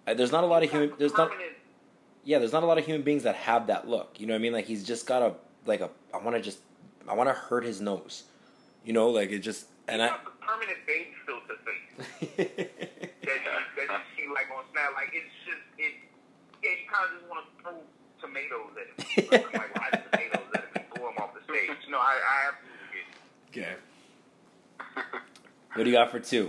Uh, 0.06 0.14
There's 0.14 0.32
not 0.32 0.44
a 0.44 0.46
lot 0.46 0.62
of 0.62 0.70
human. 0.70 0.94
There's 0.98 1.12
not. 1.12 1.30
Yeah, 2.24 2.38
there's 2.38 2.52
not 2.52 2.62
a 2.62 2.66
lot 2.66 2.78
of 2.78 2.84
human 2.86 3.02
beings 3.02 3.22
that 3.22 3.36
have 3.36 3.66
that 3.68 3.86
look. 3.88 4.18
You 4.18 4.26
know 4.26 4.32
what 4.34 4.38
I 4.38 4.42
mean? 4.42 4.52
Like 4.54 4.64
he's 4.66 4.84
just 4.84 5.06
got 5.06 5.22
a 5.22 5.34
like 5.66 5.80
a. 5.82 5.90
I 6.14 6.18
want 6.18 6.36
to 6.36 6.42
just. 6.42 6.58
I 7.06 7.14
want 7.14 7.28
to 7.28 7.34
hurt 7.34 7.64
his 7.64 7.80
nose. 7.80 8.24
You 8.88 8.94
know, 8.94 9.10
like 9.10 9.28
it 9.32 9.40
just. 9.40 9.66
And 9.86 10.00
I. 10.00 10.08
the 10.08 10.32
permanent 10.40 10.80
baby 10.88 11.12
filter 11.28 11.60
face. 11.60 12.08
that 12.40 12.48
you, 12.48 13.52
that 13.76 13.84
you 13.84 14.00
see 14.16 14.24
like 14.32 14.48
on 14.48 14.64
Snap. 14.72 14.96
Like 14.96 15.12
it's 15.12 15.28
just 15.44 15.60
it. 15.76 15.92
Yeah, 16.64 16.72
you 16.72 16.88
kind 16.88 17.04
of 17.04 17.20
just 17.20 17.28
want 17.28 17.44
to 17.44 17.52
throw 17.60 17.76
tomatoes 18.24 18.72
at 18.80 18.88
him. 18.96 19.28
like 19.60 19.76
rotten 19.76 20.00
tomatoes 20.08 20.48
at 20.56 20.64
him 20.64 20.72
and 20.80 20.84
throw 20.96 21.04
him 21.12 21.16
off 21.20 21.36
the 21.36 21.44
stage. 21.44 21.76
No, 21.92 22.00
I, 22.00 22.16
I 22.16 22.38
absolutely 22.48 22.88
get 23.52 23.76
it. 23.76 23.76
okay. 23.76 23.76
What 25.76 25.84
do 25.84 25.90
you 25.92 25.96
got 26.00 26.08
for 26.10 26.20
two 26.24 26.48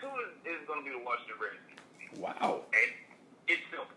two 0.00 0.12
is, 0.24 0.32
is 0.44 0.60
going 0.68 0.80
to 0.80 0.84
be 0.88 0.92
the 0.92 1.00
Washington 1.04 1.36
Redskins, 1.40 2.20
Wow. 2.20 2.64
and 2.72 2.90
it's 3.48 3.64
simple. 3.72 3.88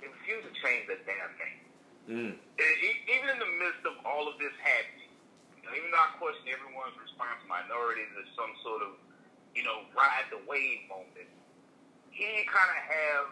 They 0.00 0.08
refuse 0.08 0.44
to 0.48 0.52
change 0.60 0.88
that 0.88 1.04
damn 1.04 1.32
name. 1.36 1.60
Mm. 2.08 2.32
And 2.40 2.74
e- 2.80 3.04
even 3.12 3.36
in 3.36 3.38
the 3.40 3.52
midst 3.60 3.84
of 3.84 4.00
all 4.08 4.24
of 4.32 4.40
this 4.40 4.56
happening, 4.64 5.12
you 5.60 5.68
know, 5.68 5.76
even 5.76 5.92
though 5.92 6.00
I 6.00 6.16
question 6.16 6.48
everyone's 6.48 6.96
response 6.96 7.36
to 7.44 7.48
minorities 7.52 8.08
as 8.16 8.24
some 8.32 8.48
sort 8.64 8.80
of, 8.80 8.96
you 9.52 9.60
know, 9.60 9.84
ride 9.92 10.24
the 10.32 10.40
wave 10.48 10.88
moment, 10.88 11.28
here 12.08 12.32
you 12.32 12.48
kind 12.48 12.72
of 12.72 12.80
have 12.80 13.24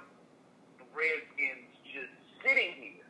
the 0.76 0.84
Redskins 0.92 1.72
just 1.88 2.12
sitting 2.44 2.76
here 2.76 3.08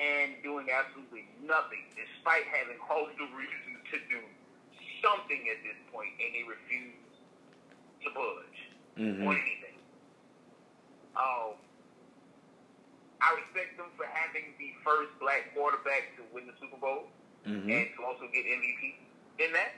and 0.00 0.40
doing 0.40 0.72
absolutely 0.72 1.28
nothing, 1.44 1.84
despite 1.92 2.48
having 2.48 2.80
all 2.88 3.04
of 3.04 3.12
the 3.20 3.28
reasons 3.36 3.84
to 3.92 4.00
do 4.08 4.24
something 5.04 5.40
at 5.52 5.60
this 5.60 5.76
point, 5.92 6.16
and 6.16 6.30
they 6.32 6.44
refuse 6.48 6.96
to 8.04 8.08
budge 8.16 8.60
hmm 8.96 9.24
or 9.28 9.36
anything. 9.36 9.76
Um, 11.16 11.56
I 13.20 13.36
respect 13.36 13.76
them 13.76 13.92
for 13.96 14.06
having 14.08 14.56
the 14.56 14.72
first 14.84 15.12
black 15.20 15.52
quarterback 15.52 16.16
to 16.16 16.22
win 16.32 16.46
the 16.48 16.56
Super 16.60 16.76
Bowl 16.80 17.08
hmm 17.44 17.68
and 17.68 17.86
to 17.96 18.00
also 18.04 18.24
get 18.32 18.44
MVP 18.44 18.96
in 19.44 19.52
that. 19.52 19.76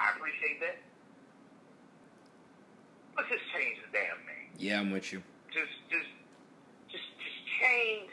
I 0.00 0.16
appreciate 0.16 0.60
that. 0.60 0.80
Let's 3.16 3.28
just 3.28 3.44
change 3.52 3.76
the 3.84 3.92
damn 3.92 4.16
name. 4.24 4.48
Yeah, 4.56 4.80
I'm 4.80 4.89
with 5.00 5.16
you. 5.16 5.24
Just, 5.48 5.72
just, 5.88 6.12
just, 6.92 7.08
just 7.16 7.40
change 7.56 8.12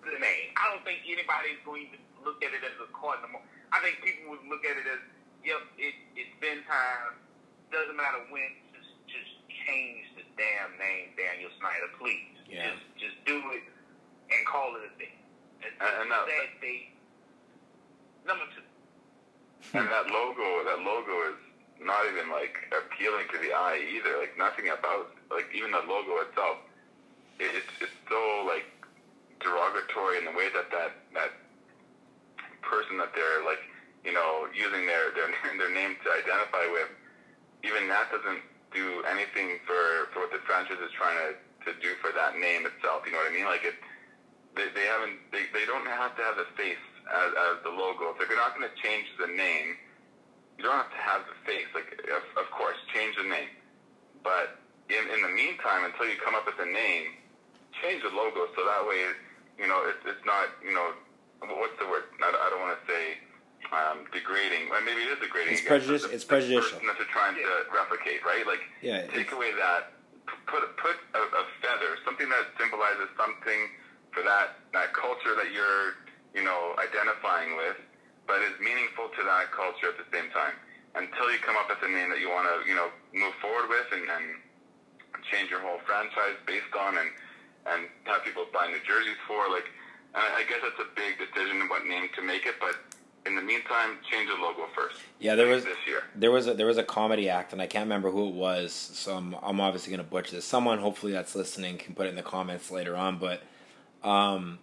the 0.00 0.16
name. 0.16 0.56
I 0.56 0.72
don't 0.72 0.80
think 0.88 1.04
anybody's 1.04 1.60
going 1.68 1.92
to 1.92 2.00
look 2.24 2.40
at 2.40 2.56
it 2.56 2.64
as 2.64 2.72
a 2.80 2.88
cardinal. 2.96 3.44
I 3.76 3.84
think 3.84 4.00
people 4.00 4.32
would 4.32 4.44
look 4.48 4.64
at 4.64 4.80
it 4.80 4.88
as, 4.88 5.04
yep, 5.44 5.60
it, 5.76 5.92
it's 6.16 6.32
been 6.40 6.64
time. 6.64 7.20
Doesn't 7.68 7.92
matter 7.92 8.24
when. 8.32 8.56
Just, 8.72 8.88
just 9.04 9.30
change 9.68 10.16
the 10.16 10.24
damn 10.40 10.72
name, 10.80 11.12
Daniel 11.20 11.52
Snyder, 11.60 11.92
please. 12.00 12.40
Yeah. 12.48 12.72
Just, 12.72 13.12
just 13.12 13.16
do 13.28 13.36
it 13.52 13.68
and 14.32 14.40
call 14.48 14.72
it 14.80 14.88
a 14.88 14.92
day. 14.96 15.12
Uh, 15.76 16.08
that 16.08 16.48
day. 16.64 16.88
Number 18.24 18.48
two. 18.56 18.64
And 19.76 19.88
that 19.92 20.08
logo, 20.08 20.64
that 20.64 20.80
logo 20.80 21.36
is 21.36 21.40
not 21.84 22.08
even 22.08 22.32
like 22.32 22.56
appealing 22.72 23.28
to 23.32 23.38
the 23.38 23.52
eye 23.52 23.78
either. 23.92 24.18
Like 24.18 24.36
nothing 24.36 24.72
about, 24.72 25.12
like 25.30 25.48
even 25.54 25.70
the 25.70 25.84
logo 25.84 26.24
itself, 26.24 26.58
it, 27.38 27.52
it's 27.52 27.72
it's 27.80 27.98
so 28.08 28.44
like 28.48 28.66
derogatory 29.44 30.18
in 30.18 30.24
the 30.24 30.32
way 30.32 30.48
that 30.56 30.72
that 30.72 30.96
that 31.12 31.32
person 32.64 32.96
that 32.98 33.12
they're 33.12 33.44
like, 33.44 33.60
you 34.02 34.12
know, 34.12 34.48
using 34.56 34.88
their 34.88 35.12
their 35.12 35.28
their 35.60 35.72
name 35.72 35.96
to 36.02 36.08
identify 36.10 36.64
with, 36.72 36.90
even 37.62 37.86
that 37.92 38.08
doesn't 38.10 38.42
do 38.72 39.04
anything 39.06 39.60
for 39.68 40.10
for 40.12 40.26
what 40.26 40.32
the 40.32 40.42
franchise 40.48 40.80
is 40.80 40.90
trying 40.96 41.16
to 41.20 41.36
to 41.64 41.72
do 41.80 41.96
for 42.00 42.12
that 42.12 42.36
name 42.36 42.64
itself. 42.68 43.04
You 43.04 43.12
know 43.12 43.20
what 43.24 43.32
I 43.32 43.34
mean? 43.34 43.48
Like 43.48 43.64
it, 43.64 43.76
they 44.56 44.68
they 44.72 44.88
haven't 44.88 45.20
they 45.32 45.48
they 45.52 45.64
don't 45.68 45.86
have 45.86 46.16
to 46.16 46.22
have 46.24 46.36
the 46.36 46.48
face 46.56 46.80
as 47.08 47.30
as 47.32 47.56
the 47.64 47.72
logo. 47.72 48.12
If 48.12 48.20
they're 48.20 48.36
not 48.36 48.56
going 48.56 48.68
to 48.68 48.76
change 48.80 49.08
the 49.20 49.28
name, 49.28 49.76
you 50.58 50.64
don't 50.64 50.74
have 50.76 50.90
to 50.90 51.02
have 51.02 51.22
the 51.26 51.36
face. 51.46 51.66
Like 51.74 51.90
of, 52.08 52.24
of 52.38 52.46
course, 52.50 52.76
change 52.94 53.16
the 53.16 53.26
name, 53.28 53.50
but 54.22 54.58
in 54.90 55.02
in 55.10 55.20
the 55.22 55.32
meantime, 55.32 55.84
until 55.84 56.06
you 56.06 56.16
come 56.22 56.34
up 56.34 56.46
with 56.46 56.58
a 56.60 56.68
name, 56.68 57.18
change 57.82 58.02
the 58.02 58.12
logo 58.14 58.46
so 58.54 58.60
that 58.64 58.82
way, 58.86 59.02
you 59.58 59.66
know, 59.66 59.82
it's 59.88 60.02
it's 60.06 60.24
not 60.26 60.48
you 60.62 60.72
know 60.74 60.94
what's 61.58 61.76
the 61.78 61.86
word? 61.88 62.04
I, 62.22 62.28
I 62.30 62.46
don't 62.50 62.60
want 62.62 62.78
to 62.78 62.84
say 62.88 63.04
um, 63.72 64.04
degrading. 64.12 64.70
Well, 64.70 64.80
maybe 64.84 65.02
it 65.04 65.12
is 65.16 65.20
degrading. 65.20 65.56
It's 65.58 65.64
against 65.64 65.68
prejudice- 65.88 66.04
the- 66.08 66.14
it's 66.14 66.24
the 66.24 66.32
prejudicial. 66.36 66.78
that 66.84 66.96
you're 67.00 67.10
trying 67.12 67.34
to 67.36 67.44
replicate, 67.72 68.24
right? 68.24 68.46
Like, 68.46 68.62
Yeah, 68.80 69.06
take 69.12 69.32
away 69.32 69.52
that. 69.56 69.92
Put 70.48 70.64
put 70.80 70.96
a, 71.12 71.20
a 71.20 71.44
feather, 71.60 72.00
something 72.04 72.28
that 72.28 72.44
symbolizes 72.56 73.08
something 73.16 73.60
for 74.12 74.22
that 74.24 74.56
that 74.72 74.92
culture 74.96 75.36
that 75.36 75.52
you're, 75.52 76.00
you 76.32 76.40
know, 76.44 76.72
identifying 76.80 77.56
with, 77.56 77.76
but 78.26 78.40
is 78.42 78.56
meaningful 78.60 79.08
to 79.16 79.22
that 79.24 79.52
culture 79.52 79.92
at 79.92 79.98
the 79.98 80.08
same 80.12 80.30
time. 80.30 80.56
Until 80.94 81.26
you 81.32 81.38
come 81.42 81.56
up 81.58 81.66
with 81.68 81.82
a 81.82 81.90
name 81.90 82.08
that 82.10 82.20
you 82.22 82.30
want 82.30 82.46
to, 82.46 82.62
you 82.68 82.76
know, 82.76 82.86
move 83.12 83.34
forward 83.42 83.66
with 83.68 83.90
and, 83.90 84.06
and 84.06 84.38
change 85.30 85.50
your 85.50 85.58
whole 85.58 85.82
franchise 85.84 86.38
based 86.46 86.70
on, 86.78 86.98
and 86.98 87.10
and 87.66 87.88
have 88.04 88.22
people 88.22 88.46
buy 88.52 88.68
new 88.68 88.78
jerseys 88.86 89.18
for. 89.26 89.50
Like, 89.50 89.66
I 90.14 90.22
I 90.38 90.42
guess 90.46 90.62
that's 90.62 90.78
a 90.78 90.90
big 90.94 91.18
decision 91.18 91.60
in 91.60 91.68
what 91.68 91.84
name 91.86 92.08
to 92.14 92.22
make 92.22 92.46
it, 92.46 92.54
but 92.60 92.78
in 93.26 93.36
the 93.36 93.42
meantime, 93.42 93.98
change 94.10 94.28
the 94.28 94.40
logo 94.40 94.66
first. 94.74 95.00
Yeah, 95.18 95.34
there 95.34 95.46
was 95.46 95.64
this 95.64 95.78
year. 95.86 96.02
there 96.14 96.30
was 96.30 96.46
a, 96.46 96.54
there 96.54 96.66
was 96.66 96.78
a 96.78 96.82
comedy 96.82 97.28
act, 97.28 97.52
and 97.52 97.62
I 97.62 97.66
can't 97.66 97.86
remember 97.86 98.10
who 98.10 98.28
it 98.28 98.34
was. 98.34 98.72
So 98.72 99.16
I'm, 99.16 99.34
I'm 99.42 99.60
obviously 99.60 99.90
going 99.90 100.04
to 100.04 100.10
butcher 100.10 100.36
this. 100.36 100.44
Someone 100.44 100.78
hopefully 100.78 101.12
that's 101.12 101.34
listening 101.34 101.78
can 101.78 101.94
put 101.94 102.06
it 102.06 102.10
in 102.10 102.16
the 102.16 102.22
comments 102.22 102.70
later 102.70 102.96
on. 102.96 103.18
But 103.18 103.42
um, 104.02 104.58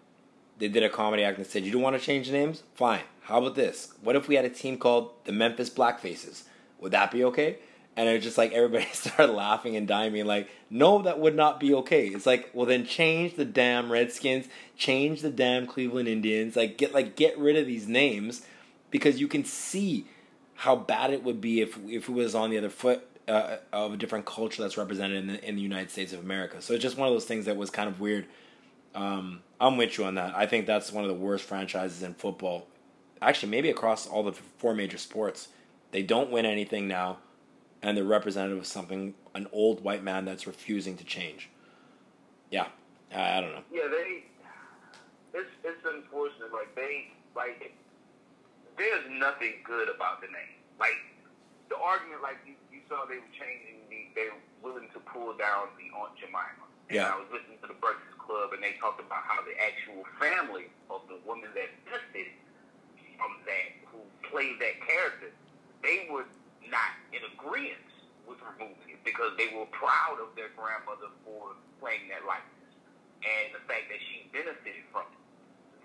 they 0.61 0.69
did 0.69 0.83
a 0.83 0.89
comedy 0.89 1.23
act 1.23 1.37
and 1.37 1.45
said, 1.45 1.65
"You 1.65 1.71
don't 1.71 1.81
want 1.81 1.99
to 1.99 2.05
change 2.05 2.31
names? 2.31 2.63
Fine. 2.75 3.01
How 3.23 3.39
about 3.39 3.55
this? 3.55 3.93
What 4.01 4.15
if 4.15 4.27
we 4.27 4.35
had 4.35 4.45
a 4.45 4.49
team 4.49 4.77
called 4.77 5.11
the 5.25 5.31
Memphis 5.31 5.69
Blackfaces? 5.69 6.43
Would 6.79 6.93
that 6.93 7.11
be 7.11 7.23
okay?" 7.25 7.57
And 7.97 8.07
it 8.07 8.13
was 8.13 8.23
just 8.23 8.37
like 8.37 8.53
everybody 8.53 8.85
started 8.93 9.33
laughing 9.33 9.75
and 9.75 9.87
dying, 9.87 10.13
being 10.13 10.25
like, 10.25 10.49
"No, 10.69 11.01
that 11.01 11.19
would 11.19 11.35
not 11.35 11.59
be 11.59 11.73
okay." 11.73 12.07
It's 12.07 12.25
like, 12.25 12.49
well, 12.53 12.65
then 12.65 12.85
change 12.85 13.35
the 13.35 13.43
damn 13.43 13.91
Redskins, 13.91 14.47
change 14.77 15.21
the 15.21 15.29
damn 15.29 15.67
Cleveland 15.67 16.07
Indians, 16.07 16.55
like 16.55 16.77
get 16.77 16.93
like 16.93 17.15
get 17.17 17.37
rid 17.37 17.57
of 17.57 17.65
these 17.65 17.87
names 17.87 18.45
because 18.91 19.19
you 19.19 19.27
can 19.27 19.43
see 19.43 20.05
how 20.55 20.75
bad 20.75 21.11
it 21.11 21.23
would 21.23 21.41
be 21.41 21.59
if 21.59 21.77
if 21.87 22.07
it 22.07 22.13
was 22.13 22.35
on 22.35 22.51
the 22.51 22.57
other 22.57 22.69
foot 22.69 23.07
uh, 23.27 23.57
of 23.71 23.93
a 23.93 23.97
different 23.97 24.25
culture 24.25 24.61
that's 24.61 24.77
represented 24.77 25.17
in 25.17 25.27
the, 25.27 25.47
in 25.47 25.55
the 25.55 25.61
United 25.61 25.89
States 25.89 26.13
of 26.13 26.19
America. 26.19 26.61
So 26.61 26.73
it's 26.73 26.83
just 26.83 26.97
one 26.97 27.07
of 27.07 27.13
those 27.13 27.25
things 27.25 27.45
that 27.45 27.57
was 27.57 27.69
kind 27.69 27.89
of 27.89 27.99
weird. 27.99 28.27
Um, 28.93 29.41
I'm 29.59 29.77
with 29.77 29.97
you 29.97 30.05
on 30.05 30.15
that. 30.15 30.35
I 30.35 30.45
think 30.45 30.65
that's 30.65 30.91
one 30.91 31.03
of 31.03 31.09
the 31.09 31.15
worst 31.15 31.45
franchises 31.45 32.03
in 32.03 32.13
football. 32.13 32.67
Actually, 33.21 33.49
maybe 33.49 33.69
across 33.69 34.07
all 34.07 34.23
the 34.23 34.33
four 34.33 34.73
major 34.73 34.97
sports, 34.97 35.49
they 35.91 36.01
don't 36.01 36.31
win 36.31 36.45
anything 36.45 36.87
now, 36.87 37.17
and 37.81 37.95
they're 37.95 38.03
representative 38.03 38.57
of 38.57 38.65
something 38.65 39.13
an 39.35 39.47
old 39.53 39.83
white 39.83 40.03
man 40.03 40.25
that's 40.25 40.47
refusing 40.47 40.97
to 40.97 41.03
change. 41.03 41.49
Yeah, 42.49 42.67
I, 43.13 43.39
don't 43.39 43.51
know. 43.51 43.63
Yeah, 43.71 43.87
they. 43.89 44.23
It's 45.33 45.49
it's 45.63 45.85
unfortunate. 45.85 46.51
Like 46.51 46.75
they 46.75 47.11
like. 47.35 47.73
There's 48.77 49.05
nothing 49.11 49.61
good 49.63 49.87
about 49.93 50.21
the 50.21 50.27
name. 50.27 50.59
Like 50.79 50.97
the 51.69 51.77
argument, 51.77 52.21
like 52.21 52.37
you, 52.45 52.53
you 52.71 52.79
saw, 52.89 53.05
they 53.05 53.15
were 53.15 53.33
changing 53.37 53.87
the. 53.89 54.09
They 54.15 54.27
were 54.33 54.71
willing 54.71 54.89
to 54.93 54.99
pull 54.99 55.37
down 55.37 55.71
the 55.77 55.95
Aunt 55.95 56.17
Jemima. 56.19 56.67
And 56.91 56.99
Yeah. 56.99 57.15
I 57.15 57.23
was 57.23 57.31
listening 57.31 57.55
to 57.63 57.71
the 57.71 57.79
Breakfast 57.79 58.19
Club, 58.19 58.51
and 58.51 58.59
they 58.59 58.75
talked 58.75 58.99
about 58.99 59.23
how 59.23 59.39
the 59.47 59.55
actual 59.63 60.03
family 60.19 60.67
of 60.91 61.07
the 61.07 61.23
woman 61.23 61.47
that 61.55 61.71
benefited 61.87 62.35
from 63.15 63.31
that, 63.47 63.67
who 63.87 64.03
played 64.27 64.59
that 64.59 64.75
character, 64.83 65.31
they 65.79 66.11
were 66.11 66.27
not 66.67 66.91
in 67.15 67.23
agreement 67.31 67.79
with 68.27 68.43
removing 68.43 68.91
it 68.91 68.99
because 69.07 69.31
they 69.39 69.55
were 69.55 69.71
proud 69.71 70.19
of 70.19 70.35
their 70.35 70.51
grandmother 70.59 71.07
for 71.23 71.55
playing 71.79 72.11
that 72.11 72.27
likeness 72.27 72.75
and 73.23 73.55
the 73.55 73.63
fact 73.71 73.87
that 73.87 74.03
she 74.11 74.27
benefited 74.35 74.83
from 74.91 75.07
it. 75.15 75.19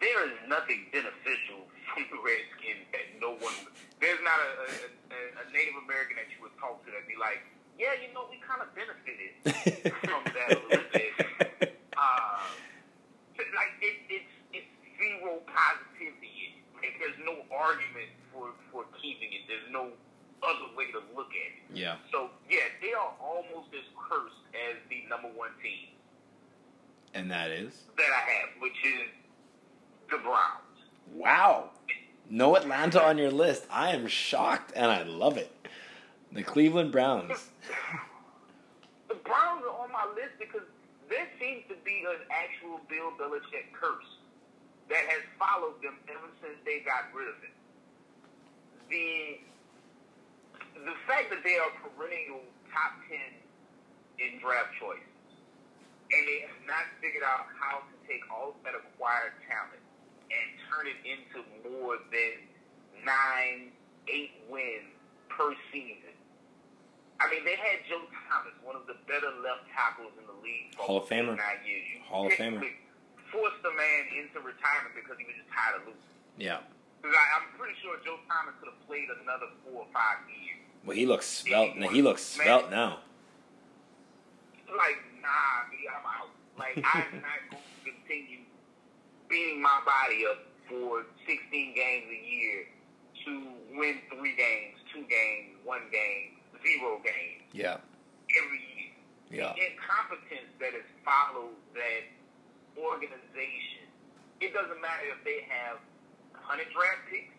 There 0.03 0.27
is 0.27 0.35
nothing 0.51 0.91
beneficial 0.91 1.71
from 1.95 2.03
the 2.11 2.19
Redskins 2.19 2.83
that 2.91 3.07
no 3.23 3.39
one. 3.39 3.55
There's 4.03 4.21
not 4.27 4.43
a, 4.43 4.91
a, 5.15 5.21
a 5.39 5.45
Native 5.55 5.79
American 5.87 6.19
that 6.19 6.27
you 6.35 6.43
would 6.43 6.57
talk 6.59 6.83
to 6.83 6.91
that'd 6.91 7.07
be 7.07 7.15
like, 7.15 7.47
yeah, 7.79 7.95
you 8.01 8.13
know, 8.15 8.27
we 8.31 8.39
kind 8.41 8.61
of 8.63 8.69
benefited 8.75 9.33
from 10.05 10.23
that 10.33 10.49
a 10.57 10.61
little 10.69 10.91
bit. 10.93 11.73
Uh, 11.97 12.45
like 13.39 13.73
it, 13.81 13.97
it's 14.13 14.33
it's 14.53 14.69
zero 15.01 15.41
positivity. 15.49 16.53
it. 16.53 16.61
Like, 16.77 16.93
there's 17.01 17.17
no 17.25 17.41
argument 17.55 18.13
for 18.33 18.53
for 18.71 18.85
keeping 19.01 19.33
it. 19.33 19.49
There's 19.49 19.73
no 19.73 19.89
other 20.43 20.77
way 20.77 20.93
to 20.93 21.01
look 21.17 21.33
at 21.33 21.51
it. 21.57 21.65
Yeah. 21.73 21.97
So 22.13 22.29
yeah, 22.51 22.69
they 22.83 22.93
are 22.93 23.15
almost 23.19 23.73
as 23.73 23.85
cursed 23.97 24.45
as 24.53 24.77
the 24.91 25.05
number 25.09 25.29
one 25.29 25.51
team 25.63 25.89
And 27.15 27.31
that 27.31 27.51
is 27.51 27.73
that 27.97 28.11
I 28.13 28.31
have, 28.31 28.61
which 28.61 28.77
is 28.85 29.09
the 30.11 30.19
Browns. 30.19 30.77
wow. 31.15 31.71
No 32.29 32.57
Atlanta 32.57 33.03
on 33.03 33.17
your 33.19 33.31
list. 33.31 33.65
I 33.71 33.91
am 33.93 34.07
shocked 34.07 34.73
and 34.77 34.91
I 34.91 35.05
love 35.05 35.39
it. 35.39 35.51
The 36.37 36.45
Cleveland 36.45 36.93
Browns. 36.93 37.33
The 39.09 39.15
Browns 39.23 39.63
are 39.63 39.87
on 39.87 39.95
my 39.95 40.03
list 40.19 40.35
because 40.37 40.67
there 41.09 41.31
seems 41.39 41.63
to 41.71 41.79
be 41.87 42.03
an 42.11 42.27
actual 42.27 42.83
Bill 42.91 43.15
Belichick 43.15 43.71
curse 43.71 44.11
that 44.91 45.07
has 45.07 45.23
followed 45.39 45.79
them 45.79 45.95
ever 46.11 46.27
since 46.43 46.59
they 46.67 46.83
got 46.83 47.07
rid 47.15 47.31
of 47.31 47.39
it. 47.47 47.55
The 48.91 49.39
the 50.85 50.97
fact 51.07 51.31
that 51.31 51.47
they 51.47 51.55
are 51.55 51.71
perennial 51.79 52.43
top 52.75 52.99
ten 53.07 53.31
in 54.19 54.43
draft 54.43 54.75
choices, 54.83 55.07
and 56.11 56.23
they 56.27 56.43
have 56.51 56.61
not 56.67 56.91
figured 56.99 57.23
out 57.23 57.47
how 57.63 57.87
to 57.87 57.95
take 58.11 58.27
all 58.27 58.59
of 58.59 58.61
that 58.67 58.75
acquired 58.75 59.39
talent 59.47 59.81
and 60.35 60.47
turn 60.67 60.91
it 60.91 60.99
into 61.07 61.47
more 61.71 62.03
than 62.11 62.43
nine, 63.07 63.71
eight 64.11 64.35
wins 64.51 64.91
per 65.31 65.55
season. 65.71 66.16
I 67.21 67.31
mean, 67.33 67.45
they 67.49 67.57
had 67.57 67.81
Joe 67.89 68.05
Thomas, 68.29 68.53
one 68.61 68.77
of 68.77 68.85
the 68.87 68.97
better 69.09 69.33
left 69.41 69.65
tackles 69.73 70.13
in 70.21 70.25
the 70.29 70.37
league 70.45 70.77
for 70.77 70.85
Hall 70.85 70.99
of 71.01 71.09
Famer. 71.09 71.33
nine 71.37 71.63
years. 71.65 72.05
Hall 72.05 72.27
of 72.29 72.33
Famer. 72.37 72.61
Forced 73.33 73.61
the 73.65 73.73
man 73.73 74.03
into 74.13 74.39
retirement 74.45 74.93
because 74.95 75.17
he 75.19 75.25
was 75.25 75.35
just 75.35 75.49
tired 75.51 75.81
of 75.81 75.89
losing. 75.89 76.17
Yeah. 76.37 76.61
Because 77.01 77.17
I'm 77.17 77.49
pretty 77.59 77.75
sure 77.81 77.97
Joe 78.05 78.21
Thomas 78.29 78.55
could 78.61 78.69
have 78.69 78.81
played 78.87 79.09
another 79.23 79.49
four 79.65 79.89
or 79.89 79.91
five 79.93 80.21
years. 80.29 80.61
Well, 80.85 80.97
he 80.97 81.07
looks 81.07 81.27
svelte. 81.27 81.75
He 81.91 82.03
looks 82.03 82.23
svelte 82.23 82.71
now. 82.71 83.01
Like, 84.71 84.99
nah, 85.23 85.67
me, 85.73 85.89
I'm 85.89 86.05
out. 86.05 86.31
Like, 86.59 86.77
I'm 86.79 87.23
not 87.25 87.41
going 87.51 87.63
to 87.63 87.91
continue 87.91 88.45
beating 89.29 89.63
my 89.63 89.81
body 89.85 90.25
up 90.31 90.47
for 90.69 91.05
16 91.27 91.75
games 91.75 92.07
a 92.11 92.21
year 92.29 92.67
to 93.25 93.31
win 93.75 93.99
three 94.15 94.37
games, 94.37 94.79
two 94.93 95.03
games, 95.11 95.59
one 95.65 95.83
game, 95.91 96.39
zero 96.65 97.01
games 97.05 97.45
Yeah. 97.53 97.79
every 98.37 98.61
year. 98.61 98.93
Yeah. 99.31 99.53
The 99.59 99.73
incompetence 99.75 100.51
that 100.61 100.73
has 100.73 100.87
followed 101.05 101.57
that 101.75 102.03
organization. 102.79 103.89
It 104.41 104.53
doesn't 104.53 104.81
matter 104.81 105.09
if 105.17 105.21
they 105.25 105.49
have 105.49 105.81
100 106.37 106.69
draft 106.73 107.09
picks 107.11 107.33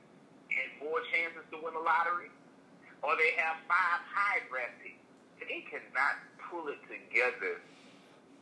and 0.50 0.68
more 0.82 1.00
chances 1.14 1.46
to 1.54 1.62
win 1.62 1.74
the 1.78 1.84
lottery, 1.86 2.34
or 3.06 3.14
they 3.16 3.38
have 3.38 3.62
five 3.70 4.02
high 4.10 4.42
draft 4.50 4.74
picks. 4.82 5.00
They 5.40 5.62
cannot 5.70 6.18
pull 6.50 6.68
it 6.74 6.82
together 6.90 7.62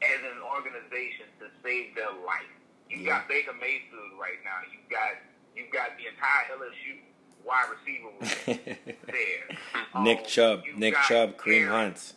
as 0.01 0.19
an 0.23 0.39
organization 0.41 1.27
to 1.43 1.51
save 1.61 1.93
their 1.95 2.11
life. 2.23 2.47
You 2.89 3.03
Yeah. 3.03 3.19
got 3.19 3.27
Baker 3.27 3.53
Mayfield 3.53 4.17
right 4.17 4.41
now. 4.43 4.61
You 4.71 4.79
got 4.89 5.17
you 5.55 5.67
got 5.71 5.95
the 5.97 6.07
entire 6.07 6.51
LSU 6.51 6.99
wide 7.45 7.69
receiver 7.69 8.09
room 8.09 8.75
there. 9.05 10.03
Nick 10.03 10.19
Um, 10.19 10.25
Chubb, 10.25 10.63
Nick 10.75 10.95
Chubb, 11.07 11.37
Kareem 11.37 11.67
Hunt. 11.69 12.13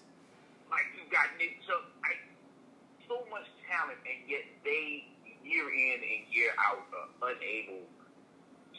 like 0.71 0.89
you 0.97 1.05
got 1.13 1.27
Nick 1.39 1.61
Chubb, 1.67 1.85
like 2.03 2.19
so 3.07 3.23
much 3.31 3.47
talent, 3.69 3.99
and 4.09 4.19
yet 4.29 4.45
they 4.65 5.05
year 5.45 5.69
in 5.71 6.01
and 6.01 6.23
year 6.33 6.53
out 6.59 6.85
are 6.93 7.33
unable 7.33 7.85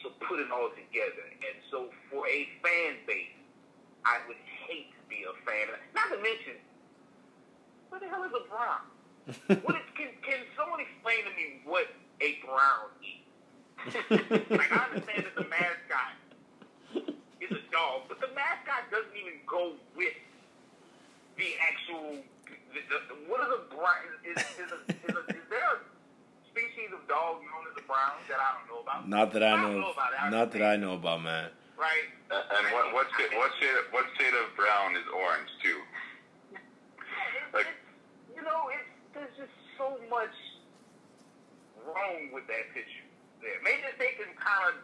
to 0.02 0.08
put 0.26 0.38
it 0.40 0.50
all 0.50 0.70
together. 0.70 1.26
And 1.42 1.56
so, 1.70 1.90
for 2.10 2.26
a 2.26 2.48
fan 2.62 2.96
base, 3.06 3.34
I 4.04 4.18
would 4.28 4.38
hate 4.66 4.90
to 4.94 5.02
be 5.08 5.24
a 5.26 5.34
fan. 5.44 5.68
Not 5.94 6.08
to 6.10 6.16
mention, 6.22 6.56
what 7.88 8.00
the 8.00 8.08
hell 8.08 8.24
is 8.24 8.32
a 8.34 8.44
brown? 8.48 8.82
what 9.64 9.76
is, 9.76 9.86
can 9.96 10.08
can 10.22 10.40
someone 10.56 10.80
explain 10.80 11.22
to 11.26 11.32
me 11.36 11.60
what 11.64 11.86
a 12.20 12.38
brown 12.44 12.90
is? 13.02 13.22
like 14.50 14.72
I 14.72 14.84
understand 14.92 15.24
that 15.24 15.34
the 15.36 15.48
mascot 15.48 16.14
is 17.50 17.58
a 17.58 17.72
dog, 17.74 18.06
but 18.08 18.20
the 18.22 18.30
mascot 18.32 18.86
doesn't 18.90 19.14
even 19.18 19.42
go 19.46 19.74
with 19.98 20.14
the 21.36 21.58
actual. 21.58 22.22
The, 22.70 22.80
the, 22.86 22.98
what 23.26 23.42
is 23.42 23.50
a 23.50 23.60
brown? 23.74 24.06
Is, 24.22 24.38
is, 24.38 24.70
a, 24.70 24.78
is, 24.86 25.14
a, 25.18 25.22
is 25.34 25.46
there 25.50 25.66
a 25.74 25.78
species 26.46 26.94
of 26.94 27.02
dog 27.10 27.42
known 27.42 27.66
as 27.66 27.74
a 27.74 27.84
brown 27.86 28.22
that 28.30 28.38
I 28.38 28.58
don't 28.58 28.66
know 28.70 28.80
about? 28.82 29.10
Not 29.10 29.34
that 29.34 29.42
I 29.42 29.58
don't 29.58 29.82
know. 29.82 29.90
about 29.90 30.14
it. 30.14 30.30
Not 30.30 30.54
that 30.54 30.62
I 30.62 30.76
know 30.78 30.94
about, 30.94 31.22
man. 31.22 31.50
Right. 31.74 32.06
And 32.30 32.64
what 32.70 32.94
what 32.94 33.06
shade, 33.18 33.34
what 33.34 33.50
shade 33.58 33.74
what 33.90 34.06
shade 34.14 34.34
of 34.36 34.54
brown 34.54 34.94
is 34.94 35.06
orange 35.10 35.50
too? 35.62 35.80
It's, 36.54 37.54
Like- 37.54 37.66
it's, 37.66 38.36
you 38.38 38.42
know, 38.46 38.70
it's 38.70 38.90
there's 39.14 39.34
just 39.34 39.56
so 39.74 39.98
much 40.06 40.34
wrong 41.82 42.30
with 42.30 42.46
that 42.46 42.70
picture. 42.70 43.08
There, 43.42 43.56
maybe 43.64 43.88
they 43.98 44.14
can 44.20 44.30
kind 44.38 44.70
of 44.70 44.74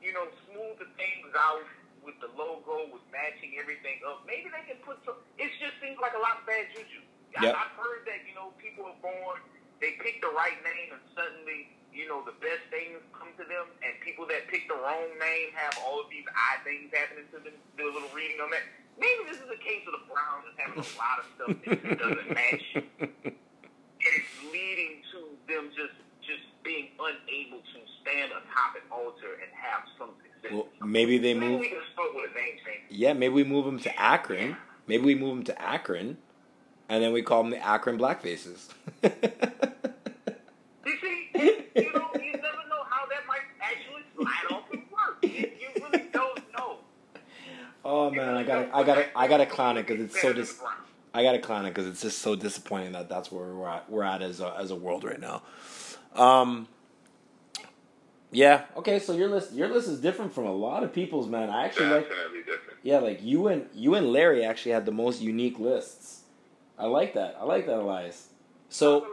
you 0.00 0.12
know, 0.16 0.26
smooth 0.48 0.80
the 0.80 0.88
things 0.96 1.28
out 1.36 1.60
with 2.04 2.16
the 2.24 2.30
logo, 2.36 2.88
with 2.92 3.04
matching 3.12 3.56
everything 3.60 4.00
up. 4.08 4.24
Maybe 4.26 4.48
they 4.52 4.64
can 4.66 4.80
put 4.84 5.00
some. 5.04 5.20
It 5.36 5.50
just 5.60 5.76
seems 5.82 5.98
like 6.00 6.16
a 6.16 6.22
lot 6.22 6.40
of 6.40 6.44
bad 6.48 6.68
juju. 6.72 7.02
I, 7.38 7.46
Yep. 7.46 7.54
I've 7.54 7.74
heard 7.78 8.02
that 8.10 8.26
you 8.26 8.34
know 8.34 8.50
people 8.58 8.90
are 8.90 8.98
born, 8.98 9.38
they 9.78 9.94
pick 10.02 10.18
the 10.18 10.32
right 10.34 10.58
name, 10.66 10.98
and 10.98 11.02
suddenly 11.14 11.70
you 11.94 12.10
know 12.10 12.26
the 12.26 12.34
best 12.42 12.66
things 12.74 12.98
come 13.14 13.30
to 13.38 13.44
them, 13.46 13.66
and 13.86 13.94
people 14.02 14.26
that 14.30 14.50
pick 14.50 14.66
the 14.66 14.74
wrong 14.74 15.10
name 15.18 15.54
have 15.54 15.78
all 15.86 16.02
of 16.02 16.10
these 16.10 16.26
odd 16.26 16.66
things 16.66 16.90
happening 16.90 17.26
to 17.30 17.38
them. 17.38 17.54
Do 17.78 17.86
a 17.86 17.92
little 17.94 18.10
reading 18.10 18.42
on 18.42 18.50
that. 18.50 18.66
Maybe 18.98 19.30
this 19.30 19.38
is 19.38 19.48
a 19.48 19.60
case 19.62 19.86
of 19.88 19.94
the 19.96 20.04
Browns 20.10 20.50
having 20.58 20.82
a 20.82 20.88
lot 20.98 21.16
of 21.22 21.26
stuff 21.38 21.52
that 21.64 21.98
doesn't 22.02 22.30
match 22.34 22.66
and 24.00 24.12
it's 24.16 24.32
leading 24.52 25.00
to 25.12 25.18
them 25.48 25.70
just 25.72 25.96
just 26.24 26.44
being 26.62 26.92
unable 27.00 27.60
to 27.64 27.78
stand 28.02 28.30
atop 28.32 28.76
an 28.76 28.84
altar 28.92 29.40
and 29.40 29.48
have 29.56 29.82
some 29.98 30.12
success. 30.20 30.52
Well, 30.52 30.68
maybe 30.84 31.16
they 31.18 31.32
Maybe 31.32 31.52
move. 31.52 31.60
we 31.60 31.68
can 31.72 31.80
start 31.96 32.12
with 32.14 32.28
a 32.30 32.34
name 32.36 32.56
change. 32.64 32.79
Yeah, 32.90 33.12
maybe 33.12 33.34
we 33.34 33.44
move 33.44 33.64
them 33.64 33.78
to 33.80 34.00
Akron. 34.00 34.56
Maybe 34.86 35.04
we 35.04 35.14
move 35.14 35.36
them 35.36 35.44
to 35.44 35.62
Akron, 35.62 36.18
and 36.88 37.02
then 37.02 37.12
we 37.12 37.22
call 37.22 37.42
them 37.42 37.50
the 37.50 37.64
Akron 37.64 37.98
Blackfaces. 37.98 38.68
You 40.84 40.96
see, 40.96 41.28
you 41.34 41.92
know, 41.92 42.10
you 42.14 42.32
never 42.32 42.64
know 42.68 42.82
how 42.88 43.06
that 43.06 43.26
might 43.28 43.42
actually 43.60 44.02
slide 44.16 44.50
off 44.50 44.64
and 44.72 44.82
work. 44.90 45.18
You, 45.22 45.28
you 45.60 45.82
really 45.82 46.08
don't 46.12 46.40
know. 46.56 46.78
oh 47.84 48.10
man, 48.10 48.34
I 48.34 48.42
gotta, 48.42 48.74
I 48.74 48.82
gotta, 48.82 49.18
I 49.18 49.28
gotta 49.28 49.46
clown 49.46 49.76
it 49.76 49.86
because 49.86 50.02
it's 50.02 50.20
so 50.20 50.32
dis- 50.32 50.58
I 51.14 51.22
gotta 51.22 51.38
clown 51.38 51.66
it 51.66 51.70
because 51.70 51.86
it's 51.86 52.00
just 52.00 52.18
so 52.18 52.34
disappointing 52.34 52.92
that 52.92 53.08
that's 53.08 53.30
where 53.30 53.54
we're 53.54 53.68
at, 53.68 53.90
we're 53.90 54.02
at 54.02 54.22
as 54.22 54.40
a, 54.40 54.54
as 54.58 54.70
a 54.70 54.76
world 54.76 55.04
right 55.04 55.20
now. 55.20 55.42
Um, 56.14 56.66
yeah. 58.32 58.64
Okay. 58.76 58.98
So 58.98 59.12
your 59.12 59.28
list, 59.28 59.52
your 59.52 59.68
list 59.68 59.88
is 59.88 60.00
different 60.00 60.32
from 60.32 60.46
a 60.46 60.52
lot 60.52 60.82
of 60.82 60.92
people's. 60.92 61.28
Man, 61.28 61.50
I 61.50 61.66
actually 61.66 61.86
like. 61.86 62.10
Yeah, 62.82 62.98
like 62.98 63.22
you 63.22 63.48
and 63.48 63.66
you 63.74 63.94
and 63.94 64.12
Larry 64.12 64.44
actually 64.44 64.72
had 64.72 64.86
the 64.86 64.92
most 64.92 65.20
unique 65.20 65.58
lists. 65.58 66.22
I 66.78 66.86
like 66.86 67.14
that. 67.14 67.36
I 67.38 67.44
like 67.44 67.66
that, 67.66 67.78
Elias. 67.78 68.28
So, 68.70 69.06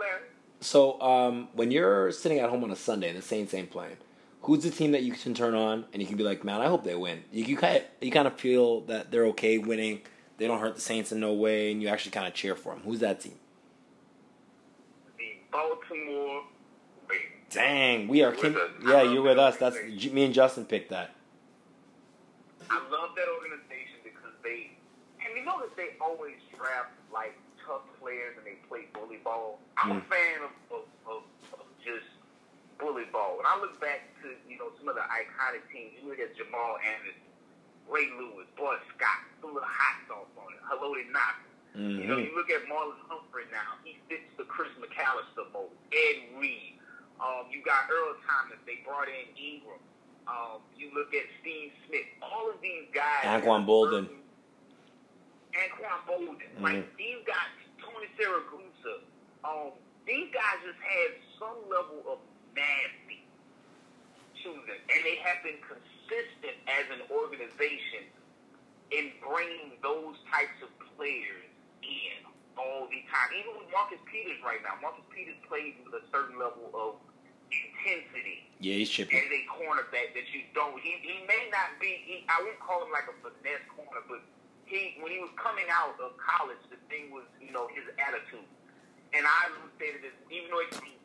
so 0.62 1.01
um, 1.01 1.49
when 1.53 1.71
you're 1.71 2.12
sitting 2.12 2.39
at 2.39 2.49
home 2.49 2.63
on 2.63 2.71
a 2.71 2.75
Sunday 2.75 3.10
and 3.10 3.17
the 3.17 3.21
Saints 3.21 3.53
ain't 3.53 3.69
playing, 3.71 3.97
who's 4.43 4.63
the 4.63 4.69
team 4.69 4.91
that 4.91 5.03
you 5.03 5.12
can 5.12 5.34
turn 5.34 5.53
on 5.53 5.86
and 5.91 6.01
you 6.01 6.08
can 6.08 6.15
be 6.15 6.23
like, 6.23 6.43
man, 6.45 6.62
I 6.62 6.67
hope 6.67 6.84
they 6.86 6.95
win. 6.95 7.23
You, 7.32 7.43
you 7.43 7.58
kind 7.58 7.77
of 7.77 7.84
you 7.99 8.12
kind 8.12 8.27
of 8.27 8.39
feel 8.39 8.82
that 8.82 9.12
they're 9.12 9.25
okay 9.27 9.58
winning. 9.58 10.01
They 10.38 10.47
don't 10.47 10.62
hurt 10.62 10.75
the 10.75 10.82
Saints 10.82 11.12
in 11.12 11.19
no 11.19 11.34
way, 11.34 11.71
and 11.71 11.82
you 11.82 11.88
actually 11.89 12.12
kind 12.12 12.27
of 12.27 12.34
cheer 12.34 12.56
for 12.56 12.73
them. 12.73 12.84
Who's 12.86 12.99
that 12.99 13.19
team? 13.19 13.34
the 15.17 15.36
Baltimore 15.51 16.43
Ravens. 17.10 17.23
Dang, 17.49 18.08
we 18.08 18.23
are 18.23 18.32
With 18.32 18.39
kin- 18.41 18.58
Yeah, 18.86 19.01
you're 19.01 19.23
with 19.23 19.39
us. 19.39 19.58
That's 19.58 19.75
me 19.75 20.25
and 20.25 20.34
Justin 20.34 20.65
picked 20.65 20.91
that. 20.91 21.12
I 22.69 22.75
love 22.91 23.15
that 23.15 23.27
organization 23.34 23.99
because 24.03 24.34
they, 24.43 24.71
and 25.25 25.38
you 25.38 25.45
notice 25.45 25.66
they 25.77 25.93
always 26.01 26.35
draft 26.57 26.91
like 27.13 27.37
tough 27.63 27.85
players 28.01 28.33
and 28.37 28.43
they 28.45 28.57
play 28.67 28.89
bully 28.93 29.21
ball. 29.23 29.61
I'm 29.77 29.91
a 29.91 30.01
Mm. 30.01 30.09
fan 30.09 30.37
of, 30.43 30.51
of, 30.73 30.83
of, 31.05 31.21
of 31.61 31.65
just 31.85 32.09
bully 32.81 33.05
ball. 33.13 33.37
When 33.37 33.45
I 33.45 33.55
look 33.61 33.79
back 33.79 34.09
to 34.25 34.33
you 34.49 34.57
know 34.57 34.73
some 34.81 34.89
of 34.89 34.95
the 34.97 35.05
iconic 35.07 35.63
teams, 35.71 35.93
you 36.01 36.09
look 36.09 36.19
at 36.19 36.35
Jamal 36.35 36.77
Anderson, 36.81 37.29
Ray 37.87 38.09
Lewis, 38.17 38.49
Bart 38.57 38.81
Scott, 38.97 39.21
some 39.39 39.55
of 39.55 39.61
the 39.61 39.69
hot 39.69 39.97
sauce 40.09 40.33
on 40.41 40.51
it. 40.53 40.61
Hello, 40.65 40.91
they 40.97 41.05
not. 41.13 41.37
You 41.77 42.09
know, 42.09 42.17
hmm 42.17 42.25
you 42.25 42.33
look 42.33 42.49
at 42.49 42.65
Marlon 42.65 42.97
Humphrey 43.05 43.45
now. 43.53 43.77
He 43.85 44.01
fits 44.09 44.25
the 44.37 44.43
Chris 44.49 44.73
McAlister 44.81 45.45
mold. 45.53 45.69
Ed 45.93 46.25
Reed. 46.41 46.73
Um, 47.21 47.45
you 47.53 47.61
got 47.61 47.85
Earl 47.93 48.17
Thomas. 48.25 48.57
They 48.65 48.81
brought 48.83 49.05
in 49.07 49.29
Ingram. 49.37 49.77
Um, 50.25 50.61
you 50.75 50.89
look 50.97 51.13
at 51.13 51.25
Steve 51.39 51.69
Smith. 51.85 52.09
All 52.21 52.49
of 52.49 52.57
these 52.61 52.89
guys. 52.93 53.23
Anquan 53.29 53.65
Boldin. 53.69 54.09
Anquan 55.57 55.97
Boldin. 56.05 56.51
Like 56.61 56.85
these 56.97 57.21
guys, 57.25 57.51
Tony 57.81 58.07
Siragusa. 58.17 59.01
Um, 59.43 59.73
these 60.05 60.29
guys 60.33 60.57
just 60.65 60.79
had 60.81 61.09
some 61.39 61.57
level 61.69 61.99
of 62.07 62.19
nasty 62.55 63.25
to 64.43 64.49
them, 64.65 64.79
and 64.89 64.99
they 65.03 65.17
have 65.25 65.41
been 65.43 65.59
consistent 65.65 66.55
as 66.69 66.85
an 66.93 67.01
organization 67.11 68.05
in 68.93 69.11
bringing 69.19 69.75
those 69.83 70.15
types 70.31 70.55
of 70.63 70.71
players 70.95 71.49
in 71.83 72.23
all 72.55 72.87
the 72.87 73.01
time. 73.11 73.29
Even 73.35 73.51
with 73.59 73.67
Marcus 73.73 73.99
Peters 74.07 74.39
right 74.45 74.61
now, 74.63 74.79
Marcus 74.81 75.03
Peters 75.11 75.37
plays 75.45 75.75
with 75.83 75.93
a 75.99 76.03
certain 76.13 76.39
level 76.39 76.71
of 76.73 76.95
intensity 77.51 78.47
Yeah, 78.59 78.75
he's 78.79 78.89
chipping. 78.89 79.15
as 79.19 79.27
a 79.31 79.43
cornerback 79.51 80.11
that 80.15 80.27
you 80.35 80.43
don't. 80.55 80.79
He, 80.81 80.95
he 81.03 81.23
may 81.27 81.47
not 81.51 81.75
be. 81.79 81.99
He, 82.03 82.15
I 82.27 82.41
wouldn't 82.43 82.59
call 82.63 82.83
him 82.83 82.91
like 82.91 83.07
a 83.11 83.15
finesse 83.23 83.63
corner, 83.75 84.03
but 84.07 84.23
he 84.67 84.99
when 84.99 85.12
he 85.12 85.19
was 85.19 85.32
coming 85.39 85.65
out 85.71 85.95
of 85.99 86.15
college, 86.19 86.60
the 86.69 86.80
thing 86.91 87.12
was 87.12 87.23
you 87.39 87.51
know 87.51 87.67
his 87.71 87.88
attitude, 87.97 88.47
and 89.15 89.23
I 89.23 89.51
looked 89.63 89.80
at 89.82 89.99
it 89.99 90.03
as 90.03 90.15
even 90.27 90.51
though 90.51 90.63
it 90.63 90.71
can 90.71 90.84
be 90.84 90.95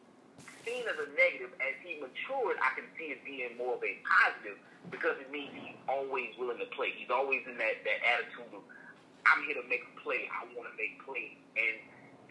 seen 0.66 0.86
as 0.86 0.98
a 0.98 1.08
negative, 1.18 1.50
as 1.58 1.74
he 1.82 1.98
matured, 1.98 2.58
I 2.62 2.74
can 2.78 2.86
see 2.94 3.14
it 3.14 3.22
being 3.26 3.54
more 3.58 3.78
of 3.78 3.82
a 3.82 3.92
positive 4.06 4.58
because 4.90 5.18
it 5.18 5.30
means 5.30 5.50
he's 5.54 5.78
always 5.90 6.34
willing 6.38 6.58
to 6.58 6.70
play. 6.74 6.94
He's 6.94 7.10
always 7.10 7.42
in 7.46 7.58
that 7.58 7.82
that 7.86 7.98
attitude 8.02 8.50
of 8.54 8.62
I'm 9.26 9.46
here 9.46 9.54
to 9.58 9.66
make 9.70 9.86
a 9.86 9.94
play. 10.02 10.26
I 10.30 10.46
want 10.54 10.66
to 10.66 10.74
make 10.74 10.98
plays, 11.06 11.38
and 11.54 11.74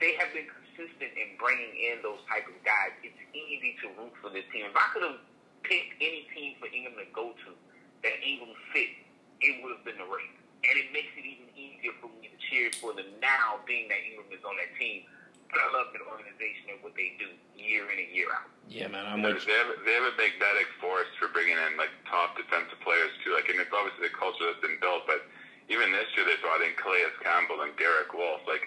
they 0.04 0.20
have 0.20 0.32
been 0.36 0.48
consistent 0.48 1.16
in 1.16 1.40
bringing 1.40 1.72
in 1.72 2.04
those 2.04 2.20
type 2.28 2.48
of 2.48 2.58
guys. 2.68 2.92
It's 3.04 3.18
easy 3.32 3.80
to 3.84 3.96
root 3.96 4.12
for 4.20 4.28
this 4.28 4.44
team. 4.52 4.68
If 4.68 4.76
I 4.76 4.92
could 4.92 5.04
have 5.08 5.20
picked 5.64 5.96
any 6.04 6.28
team 6.36 6.60
for 6.60 6.68
Ingram 6.68 7.00
to 7.00 7.08
go 7.16 7.32
to 7.32 7.50
that 8.04 8.18
Ingram 8.20 8.52
fit, 8.76 8.92
it 9.40 9.64
would 9.64 9.72
have 9.78 9.86
been 9.88 9.98
the 9.98 10.08
Ravens. 10.10 10.42
And 10.62 10.76
it 10.78 10.94
makes 10.94 11.10
it 11.18 11.26
even 11.26 11.50
easier 11.58 11.94
for 11.98 12.08
me 12.22 12.30
to 12.30 12.38
cheer 12.50 12.70
for 12.78 12.94
them 12.94 13.10
now, 13.18 13.58
being 13.66 13.90
that 13.90 14.02
Ingram 14.06 14.30
is 14.30 14.44
on 14.46 14.54
that 14.62 14.70
team. 14.78 15.04
But 15.50 15.60
I 15.60 15.68
love 15.76 15.92
that 15.92 16.06
organization 16.08 16.78
and 16.78 16.80
what 16.86 16.96
they 16.96 17.18
do 17.20 17.28
year 17.60 17.84
in 17.92 17.98
and 17.98 18.12
year 18.14 18.32
out. 18.32 18.48
Yeah, 18.72 18.88
man, 18.88 19.04
I'm 19.04 19.20
They 19.20 19.36
have, 19.36 19.72
they 19.84 19.94
have 20.00 20.08
a 20.08 20.16
magnetic 20.16 20.70
force 20.80 21.12
for 21.20 21.28
bringing 21.34 21.60
in 21.60 21.76
like 21.76 21.92
top 22.08 22.40
defensive 22.40 22.80
players 22.80 23.12
too. 23.26 23.36
Like, 23.36 23.52
and 23.52 23.60
it's 23.60 23.74
obviously 23.74 24.08
the 24.08 24.16
culture 24.16 24.48
that's 24.48 24.64
been 24.64 24.80
built, 24.80 25.04
but 25.10 25.28
even 25.68 25.92
this 25.92 26.08
year 26.16 26.24
they 26.24 26.40
brought 26.40 26.64
in 26.64 26.72
Calais 26.80 27.12
Campbell 27.20 27.68
and 27.68 27.76
Derek 27.76 28.16
Wolfe, 28.16 28.48
like 28.48 28.64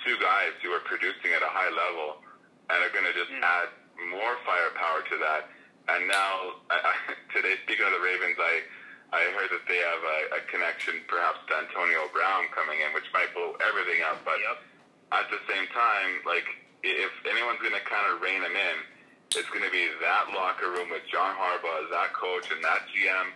two 0.00 0.16
guys 0.24 0.56
who 0.64 0.72
are 0.72 0.80
producing 0.88 1.36
at 1.36 1.44
a 1.44 1.52
high 1.52 1.68
level 1.68 2.24
and 2.72 2.80
are 2.80 2.92
going 2.96 3.04
to 3.04 3.12
just 3.12 3.28
Mm. 3.28 3.44
add 3.44 3.68
more 4.08 4.40
firepower 4.48 5.04
to 5.04 5.16
that. 5.20 5.52
And 5.92 6.08
now 6.08 6.64
I, 6.72 6.76
I, 6.90 6.92
today, 7.36 7.60
speaking 7.68 7.84
of 7.84 7.92
the 7.92 8.00
Ravens, 8.00 8.40
I 8.40 8.64
I 9.12 9.28
heard 9.36 9.52
that 9.52 9.64
they 9.68 9.76
have 9.76 10.00
a, 10.00 10.18
a 10.36 10.42
connection 10.48 11.04
perhaps 11.04 11.44
to 11.48 11.52
Antonio 11.60 12.08
Brown 12.16 12.48
coming 12.56 12.80
in, 12.80 12.96
which 12.96 13.04
might 13.12 13.28
blow 13.36 13.52
everything 13.60 14.00
up. 14.08 14.24
But 14.24 14.40
Yep. 14.40 14.58
at 15.20 15.26
the 15.28 15.40
same 15.52 15.68
time, 15.76 16.24
like 16.24 16.48
if 16.82 17.12
anyone's 17.28 17.60
going 17.60 17.76
to 17.76 17.84
kind 17.84 18.08
of 18.08 18.24
rein 18.24 18.40
him 18.40 18.56
in, 18.56 18.76
it's 19.36 19.48
going 19.52 19.64
to 19.64 19.70
be 19.72 19.84
that 20.00 20.32
locker 20.32 20.72
room 20.72 20.88
with 20.88 21.04
John 21.12 21.36
Harbaugh 21.36 21.84
as 21.84 21.88
that 21.92 22.12
coach 22.16 22.48
and 22.52 22.60
that 22.64 22.88
GM. 22.88 23.28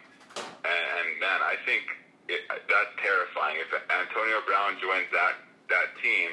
And, 0.64 0.84
and 0.96 1.06
man, 1.20 1.40
I 1.44 1.56
think 1.68 1.84
it, 2.28 2.44
that's 2.48 2.92
terrifying. 3.00 3.60
If 3.60 3.70
Antonio 3.72 4.40
Brown 4.48 4.80
joins 4.80 5.08
that 5.12 5.40
that 5.68 5.92
team, 6.00 6.30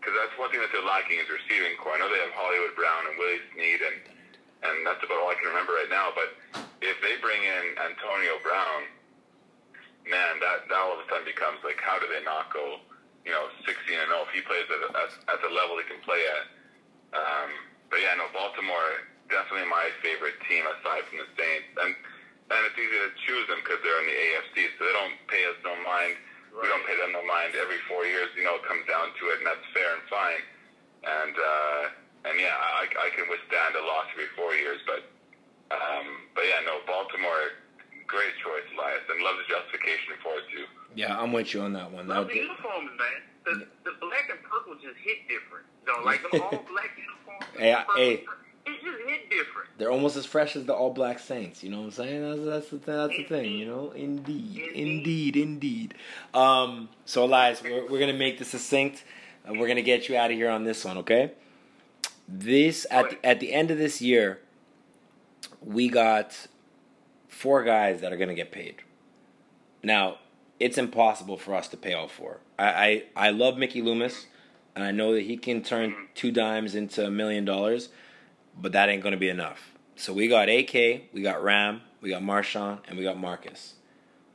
because 0.00 0.14
that's 0.14 0.32
one 0.40 0.48
thing 0.54 0.60
that 0.64 0.70
they're 0.72 0.84
lacking 0.84 1.18
is 1.20 1.28
receiving 1.28 1.74
corps. 1.76 1.96
I 1.96 1.98
know 2.00 2.08
they 2.08 2.22
have 2.22 2.32
Hollywood 2.32 2.72
Brown 2.78 3.02
and 3.10 3.14
Willie 3.18 3.42
Snead, 3.52 3.80
and 3.82 3.96
and 4.62 4.86
that's 4.86 5.00
about 5.02 5.18
all 5.20 5.30
I 5.32 5.36
can 5.36 5.48
remember 5.48 5.76
right 5.76 5.92
now. 5.92 6.12
But 6.12 6.36
if 6.80 6.96
they 7.00 7.16
bring 7.20 7.40
in 7.42 7.64
Antonio 7.80 8.36
Brown, 8.44 8.88
man, 10.08 10.40
that 10.40 10.68
that 10.68 10.78
all 10.78 10.96
of 10.96 11.02
a 11.02 11.06
sudden 11.08 11.24
becomes 11.24 11.60
like, 11.64 11.80
how 11.80 11.98
do 11.98 12.06
they 12.08 12.24
not 12.24 12.52
go? 12.52 12.80
you 13.24 13.32
know, 13.32 13.52
16 13.68 13.76
and 13.76 14.08
0 14.08 14.24
if 14.24 14.32
he 14.32 14.40
plays 14.40 14.64
at, 14.72 14.80
at, 14.96 15.10
at 15.28 15.38
the 15.44 15.52
level 15.52 15.76
he 15.76 15.84
can 15.84 16.00
play 16.00 16.20
at. 16.24 16.44
Um, 17.12 17.50
but 17.92 18.00
yeah, 18.00 18.16
no, 18.16 18.30
Baltimore 18.32 19.04
definitely 19.28 19.68
my 19.70 19.86
favorite 20.02 20.34
team 20.50 20.66
aside 20.66 21.06
from 21.06 21.22
the 21.22 21.28
Saints, 21.38 21.70
and 21.84 21.94
and 22.50 22.60
it's 22.66 22.74
easy 22.74 22.98
to 22.98 23.14
choose 23.22 23.46
them 23.46 23.62
because 23.62 23.78
they're 23.86 24.00
in 24.02 24.10
the 24.10 24.18
AFC, 24.18 24.56
so 24.74 24.82
they 24.82 24.90
don't 24.90 25.14
pay 25.30 25.46
us 25.46 25.54
no 25.62 25.70
mind. 25.86 26.18
We 26.50 26.66
don't 26.66 26.82
pay 26.82 26.98
them 26.98 27.14
no 27.14 27.22
mind 27.22 27.54
every 27.54 27.78
four 27.86 28.02
years. 28.02 28.26
You 28.34 28.42
know, 28.42 28.58
it 28.58 28.66
comes 28.66 28.82
down 28.90 29.14
to 29.14 29.22
it, 29.30 29.38
and 29.38 29.46
that's 29.46 29.62
fair 29.70 29.94
and 29.94 30.02
fine. 30.10 30.42
And 31.06 31.34
uh, 31.38 31.82
and 32.24 32.34
yeah, 32.38 32.54
I, 32.56 32.86
I 32.90 33.08
can 33.16 33.28
withstand 33.28 33.74
a 33.76 33.84
loss 33.86 34.06
every 34.12 34.28
four 34.36 34.52
years, 34.54 34.80
but 34.86 35.04
um, 35.74 36.06
but 36.34 36.44
yeah, 36.48 36.60
no, 36.66 36.78
Baltimore, 36.86 37.54
great 38.06 38.34
choice, 38.42 38.66
Elias, 38.74 39.02
and 39.08 39.22
love 39.22 39.36
the 39.38 39.46
justification 39.48 40.14
for 40.22 40.34
it 40.38 40.46
too. 40.52 40.66
Yeah, 40.94 41.16
I'm 41.18 41.32
with 41.32 41.54
you 41.54 41.62
on 41.62 41.72
that 41.74 41.90
one. 41.90 42.08
Love 42.08 42.26
That 42.26 42.34
the 42.34 42.40
uniforms, 42.40 42.90
man. 42.98 43.18
The, 43.44 43.54
the 43.88 43.94
black 44.00 44.28
and 44.30 44.42
purple 44.42 44.74
just 44.74 44.98
hit 45.02 45.26
different. 45.28 45.64
You 45.86 45.96
know, 45.96 46.04
like 46.04 46.20
the 46.22 46.42
all 46.42 46.50
black 46.72 46.90
uniforms. 46.98 47.46
Hey, 47.56 47.72
I- 47.72 47.84
purple, 47.84 47.94
hey. 48.02 48.24
It 48.66 48.72
just 48.84 49.08
hit 49.08 49.30
different. 49.30 49.68
they're 49.78 49.90
almost 49.90 50.16
as 50.16 50.26
fresh 50.26 50.54
as 50.54 50.66
the 50.66 50.74
All 50.74 50.92
Black 50.92 51.18
Saints. 51.18 51.64
You 51.64 51.70
know 51.70 51.78
what 51.78 51.84
I'm 51.86 51.90
saying? 51.92 52.22
That's 52.22 52.44
that's 52.44 52.68
the 52.68 52.76
th- 52.78 52.86
that's 52.86 53.16
the 53.16 53.24
thing. 53.24 53.52
You 53.52 53.66
know, 53.66 53.90
indeed, 53.92 54.58
indeed, 54.74 55.34
indeed. 55.36 55.94
Um, 56.34 56.90
so 57.06 57.24
Elias, 57.24 57.62
we're 57.62 57.88
we're 57.88 57.98
gonna 57.98 58.12
make 58.12 58.38
this 58.38 58.48
succinct, 58.48 59.02
and 59.46 59.58
we're 59.58 59.66
gonna 59.66 59.80
get 59.82 60.08
you 60.10 60.16
out 60.16 60.30
of 60.30 60.36
here 60.36 60.50
on 60.50 60.64
this 60.64 60.84
one, 60.84 60.98
okay? 60.98 61.32
This 62.32 62.86
at 62.92 63.10
the, 63.10 63.26
at 63.26 63.40
the 63.40 63.52
end 63.52 63.72
of 63.72 63.78
this 63.78 64.00
year, 64.00 64.38
we 65.60 65.88
got 65.88 66.46
four 67.26 67.64
guys 67.64 68.00
that 68.00 68.12
are 68.12 68.16
going 68.16 68.28
to 68.28 68.34
get 68.36 68.52
paid. 68.52 68.76
Now, 69.82 70.18
it's 70.60 70.78
impossible 70.78 71.38
for 71.38 71.54
us 71.54 71.66
to 71.68 71.76
pay 71.76 71.92
all 71.92 72.06
four. 72.06 72.38
I, 72.56 73.02
I, 73.16 73.28
I 73.28 73.30
love 73.30 73.56
Mickey 73.56 73.82
Loomis, 73.82 74.26
and 74.76 74.84
I 74.84 74.92
know 74.92 75.14
that 75.14 75.22
he 75.22 75.36
can 75.36 75.62
turn 75.62 75.90
mm-hmm. 75.90 76.04
two 76.14 76.30
dimes 76.30 76.74
into 76.76 77.04
a 77.04 77.10
million 77.10 77.44
dollars, 77.44 77.88
but 78.56 78.72
that 78.72 78.88
ain't 78.88 79.02
going 79.02 79.12
to 79.12 79.18
be 79.18 79.28
enough. 79.28 79.72
So 79.96 80.12
we 80.12 80.28
got 80.28 80.48
AK, 80.48 80.72
we 81.12 81.22
got 81.22 81.42
Ram, 81.42 81.80
we 82.00 82.10
got 82.10 82.22
Marshawn, 82.22 82.78
and 82.86 82.96
we 82.96 83.02
got 83.02 83.18
Marcus. 83.18 83.74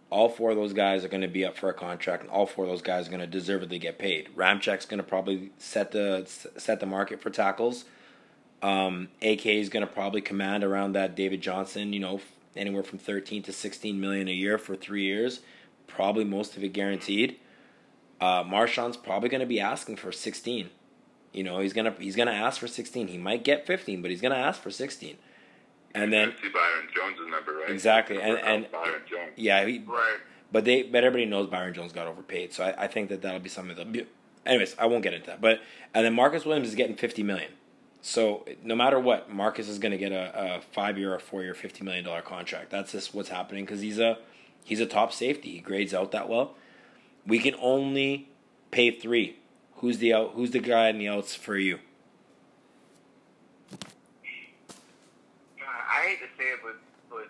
All 0.10 0.30
four 0.30 0.52
of 0.52 0.56
those 0.56 0.74
guys 0.74 1.04
are 1.04 1.08
going 1.10 1.22
to 1.22 1.28
be 1.28 1.44
up 1.44 1.58
for 1.58 1.70
a 1.70 1.74
contract, 1.74 2.22
and 2.24 2.32
all 2.32 2.46
four 2.46 2.66
of 2.66 2.70
those 2.72 2.82
guys 2.82 3.08
are 3.08 3.10
going 3.10 3.22
to 3.22 3.28
deservedly 3.28 3.80
get 3.80 3.98
paid. 3.98 4.30
Ramczyk's 4.36 4.86
going 4.86 5.00
to 5.00 5.04
probably 5.04 5.52
set 5.58 5.92
the 5.92 6.26
set 6.58 6.80
the 6.80 6.86
market 6.86 7.20
for 7.22 7.30
tackles. 7.30 7.86
Um, 8.62 9.10
AK 9.22 9.46
is 9.48 9.70
going 9.70 9.86
to 9.86 9.92
probably 9.92 10.22
command 10.22 10.64
around 10.64 10.94
that 10.94 11.16
David 11.16 11.42
Johnson, 11.42 11.92
you 11.92 12.00
know, 12.00 12.22
anywhere 12.56 12.84
from 12.84 13.00
13 13.00 13.44
to 13.44 13.52
16 13.52 14.00
million 14.00 14.28
a 14.28 14.32
year 14.32 14.58
for 14.58 14.76
three 14.76 15.04
years, 15.04 15.42
probably 15.88 16.24
most 16.24 16.56
of 16.56 16.64
it 16.64 16.70
guaranteed. 16.70 17.38
Uh, 18.22 18.44
Marshawn's 18.44 18.96
probably 18.98 19.28
going 19.30 19.42
to 19.42 19.46
be 19.46 19.60
asking 19.60 19.98
for 19.98 20.12
16. 20.12 20.70
You 21.34 21.44
know, 21.44 21.60
he's 21.60 21.74
gonna 21.74 21.94
he's 22.00 22.16
gonna 22.16 22.32
ask 22.32 22.62
for 22.62 22.68
16. 22.68 23.10
He 23.10 23.18
might 23.18 23.44
get 23.44 23.68
15, 23.68 24.02
but 24.02 24.10
he's 24.10 24.22
gonna 24.22 24.36
ask 24.36 24.62
for 24.62 24.72
16. 24.72 25.18
And 25.94 26.12
then 26.14 26.34
Byron 26.54 26.88
Jones' 26.96 27.30
number, 27.30 27.58
right? 27.58 27.70
Exactly, 27.70 28.22
and- 28.22 28.38
and- 28.38 28.72
Byron 28.72 29.02
Jones. 29.06 29.15
Yeah, 29.36 29.66
he, 29.66 29.80
Right. 29.80 30.18
but 30.52 30.66
they 30.66 30.84
but 30.84 31.04
everybody 31.04 31.26
knows 31.26 31.48
Byron 31.50 31.74
Jones 31.74 31.92
got 31.94 32.08
overpaid, 32.08 32.54
so 32.54 32.64
I, 32.66 32.84
I 32.86 32.88
think 32.88 33.10
that 33.10 33.22
that'll 33.22 33.40
be 33.40 33.50
something 33.50 33.76
that. 33.76 33.92
Be, 33.92 34.06
anyways, 34.46 34.76
I 34.80 34.86
won't 34.86 35.04
get 35.04 35.14
into 35.14 35.28
that. 35.28 35.42
But 35.42 35.62
and 35.94 36.06
then 36.06 36.14
Marcus 36.14 36.46
Williams 36.46 36.68
is 36.70 36.76
getting 36.76 36.96
50 36.96 37.24
million. 37.24 37.52
So 38.02 38.46
no 38.64 38.76
matter 38.76 39.00
what, 39.00 39.32
Marcus 39.34 39.68
is 39.68 39.80
going 39.80 39.92
to 39.92 39.98
get 39.98 40.12
a, 40.12 40.58
a 40.58 40.62
five 40.62 40.98
year 40.98 41.14
or 41.14 41.20
four 41.20 41.42
year, 41.42 41.54
50 41.56 41.84
million 41.84 42.06
dollar 42.06 42.22
contract. 42.22 42.70
That's 42.70 42.92
just 42.92 43.16
what's 43.16 43.30
happening 43.30 43.66
because 43.66 43.82
he's 43.82 43.98
a 44.00 44.20
he's 44.64 44.80
a 44.80 44.86
top 44.86 45.12
safety. 45.12 45.52
He 45.52 45.60
grades 45.60 45.94
out 45.94 46.12
that 46.12 46.30
well. 46.30 46.54
We 47.26 47.40
can 47.40 47.56
only 47.60 48.30
pay 48.70 48.92
three. 48.92 49.38
Who's 49.78 49.98
the 49.98 50.14
out? 50.14 50.34
Who's 50.36 50.52
the 50.52 50.60
guy 50.60 50.90
in 50.90 51.00
the 51.00 51.08
outs 51.08 51.34
for 51.36 51.58
you? 51.58 51.80
Uh, 53.74 55.66
I 55.66 56.08
hate 56.08 56.20
to 56.20 56.30
say 56.38 56.46
it, 56.54 56.60
but 56.64 56.78
but 57.10 57.28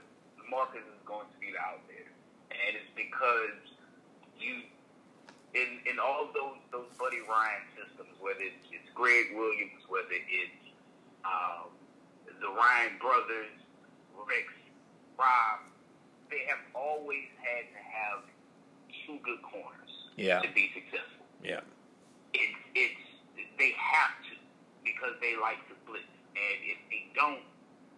Marcus 0.50 0.82
is 0.82 1.02
going 1.06 1.26
to 1.26 1.38
be 1.40 1.54
out 1.58 1.80
there, 1.88 2.10
and 2.52 2.76
it's 2.76 2.92
because 3.16 3.56
you 4.40 4.68
in 5.56 5.80
in 5.88 6.00
all 6.00 6.28
those 6.36 6.60
those 6.72 6.92
Buddy 7.00 7.24
Ryan 7.24 7.64
systems, 7.80 8.12
whether 8.20 8.44
it's, 8.44 8.60
it's 8.76 8.90
Gregg 8.94 9.32
Williams, 9.36 9.80
whether 9.88 10.12
it's 10.12 10.64
um, 11.24 11.72
the 12.28 12.52
Ryan 12.52 13.00
brothers, 13.00 13.56
Rex, 14.28 14.52
Rob, 15.16 15.64
they 16.30 16.44
have 16.52 16.60
always 16.76 17.32
had 17.40 17.64
to 17.72 17.80
have 17.80 18.20
two 19.08 19.18
good 19.24 19.40
corners 19.48 19.92
Yeah. 20.20 20.44
to 20.44 20.50
be 20.52 20.72
successful. 20.76 21.24
Yeah. 21.40 21.64
It's 22.36 22.60
it's 22.76 23.04
they 23.56 23.72
have 23.80 24.12
to 24.28 24.36
because 24.84 25.16
they 25.24 25.40
like 25.40 25.64
to 25.72 25.76
blitz, 25.88 26.12
and 26.36 26.58
if 26.68 26.78
they 26.92 27.08
don't, 27.16 27.40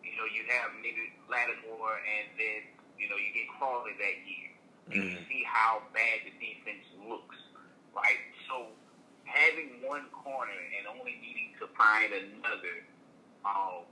you 0.06 0.14
know, 0.14 0.30
you 0.30 0.46
have 0.54 0.70
maybe 0.78 1.10
Lattimore, 1.26 1.98
and 2.06 2.30
then 2.38 2.62
you 3.02 3.10
know 3.10 3.18
you 3.18 3.34
get 3.34 3.50
Crawley 3.58 3.98
that 3.98 4.18
year. 4.30 4.54
You 4.90 5.02
Mhm. 5.04 5.28
see 5.28 5.44
how 5.44 5.82
bad 5.94 6.24
the 6.24 6.32
defense 6.32 6.86
looks, 7.08 7.36
right? 7.94 8.20
So 8.48 8.72
having 9.26 9.82
one 9.84 10.10
corner 10.12 10.54
and 10.78 10.88
only 10.88 11.16
needing 11.16 11.54
to 11.60 11.68
find 11.76 12.14
another, 12.14 12.86
um, 13.46 13.86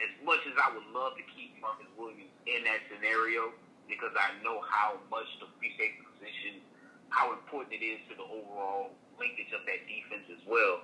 as 0.00 0.10
much 0.24 0.46
as 0.46 0.54
I 0.58 0.70
would 0.74 0.86
love 0.86 1.16
to 1.16 1.22
keep 1.22 1.58
Marcus 1.60 1.86
Williams 1.96 2.32
in 2.46 2.64
that 2.64 2.80
scenario, 2.90 3.54
because 3.88 4.12
I 4.18 4.32
know 4.42 4.60
how 4.62 4.98
much 5.10 5.26
the 5.38 5.46
free 5.58 5.70
safety 5.78 6.02
position, 6.18 6.62
how 7.10 7.32
important 7.32 7.74
it 7.74 7.84
is 7.84 8.00
to 8.08 8.14
the 8.16 8.24
overall 8.24 8.90
linkage 9.18 9.52
of 9.52 9.64
that 9.66 9.86
defense 9.86 10.26
as 10.30 10.42
well. 10.46 10.82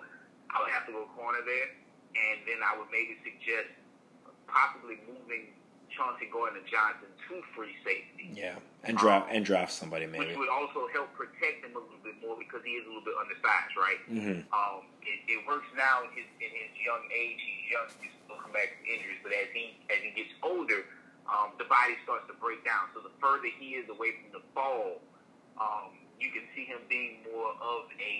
I 0.51 0.61
would 0.63 0.71
have 0.71 0.87
to 0.87 0.93
go 0.93 1.07
corner 1.17 1.43
there, 1.43 1.69
and 2.15 2.47
then 2.47 2.63
I 2.63 2.77
would 2.79 2.91
maybe 2.91 3.19
suggest 3.25 3.69
possibly 4.47 4.99
moving 5.07 5.58
Chauncey 5.99 6.31
Gardner-Johnson 6.31 7.11
to 7.27 7.43
free 7.59 7.75
safety 7.83 8.31
Yeah. 8.31 8.55
And 8.87 8.95
draft 8.97 9.27
and 9.35 9.43
draft 9.45 9.75
somebody 9.75 10.07
which 10.07 10.15
maybe. 10.23 10.39
would 10.39 10.49
also 10.49 10.87
help 10.95 11.11
protect 11.19 11.67
him 11.67 11.75
a 11.75 11.83
little 11.83 11.99
bit 12.07 12.15
more 12.23 12.39
because 12.39 12.63
he 12.63 12.79
is 12.79 12.87
a 12.87 12.89
little 12.89 13.03
bit 13.03 13.19
undersized, 13.19 13.75
right? 13.75 14.01
hmm 14.07 14.39
Um, 14.55 14.87
it, 15.03 15.19
it 15.27 15.41
works 15.51 15.67
now 15.75 16.07
in 16.07 16.11
his 16.15 16.25
in 16.39 16.49
his 16.55 16.71
young 16.79 17.03
age. 17.11 17.43
He's 17.43 17.75
young, 17.75 17.91
he's 17.99 18.15
still 18.23 18.39
come 18.39 18.55
back 18.55 18.79
from 18.79 18.87
injuries, 18.87 19.19
but 19.27 19.35
as 19.35 19.51
he 19.51 19.75
as 19.91 19.99
he 19.99 20.15
gets 20.15 20.31
older, 20.47 20.87
um, 21.27 21.59
the 21.59 21.67
body 21.67 21.99
starts 22.07 22.31
to 22.31 22.39
break 22.39 22.63
down. 22.63 22.87
So 22.95 23.03
the 23.03 23.13
further 23.19 23.51
he 23.59 23.75
is 23.75 23.91
away 23.91 24.15
from 24.23 24.31
the 24.39 24.45
ball, 24.55 25.03
um, 25.59 25.99
you 26.23 26.31
can 26.31 26.47
see 26.55 26.63
him 26.65 26.79
being 26.87 27.27
more 27.27 27.59
of 27.59 27.91
a 27.99 28.15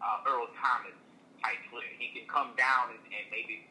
uh, 0.00 0.24
Earl 0.32 0.48
Thomas 0.56 0.96
type 1.44 1.60
player. 1.68 1.92
He 2.00 2.10
can 2.16 2.24
come 2.32 2.56
down 2.56 2.96
and, 2.96 3.00
and 3.12 3.26
maybe 3.30 3.68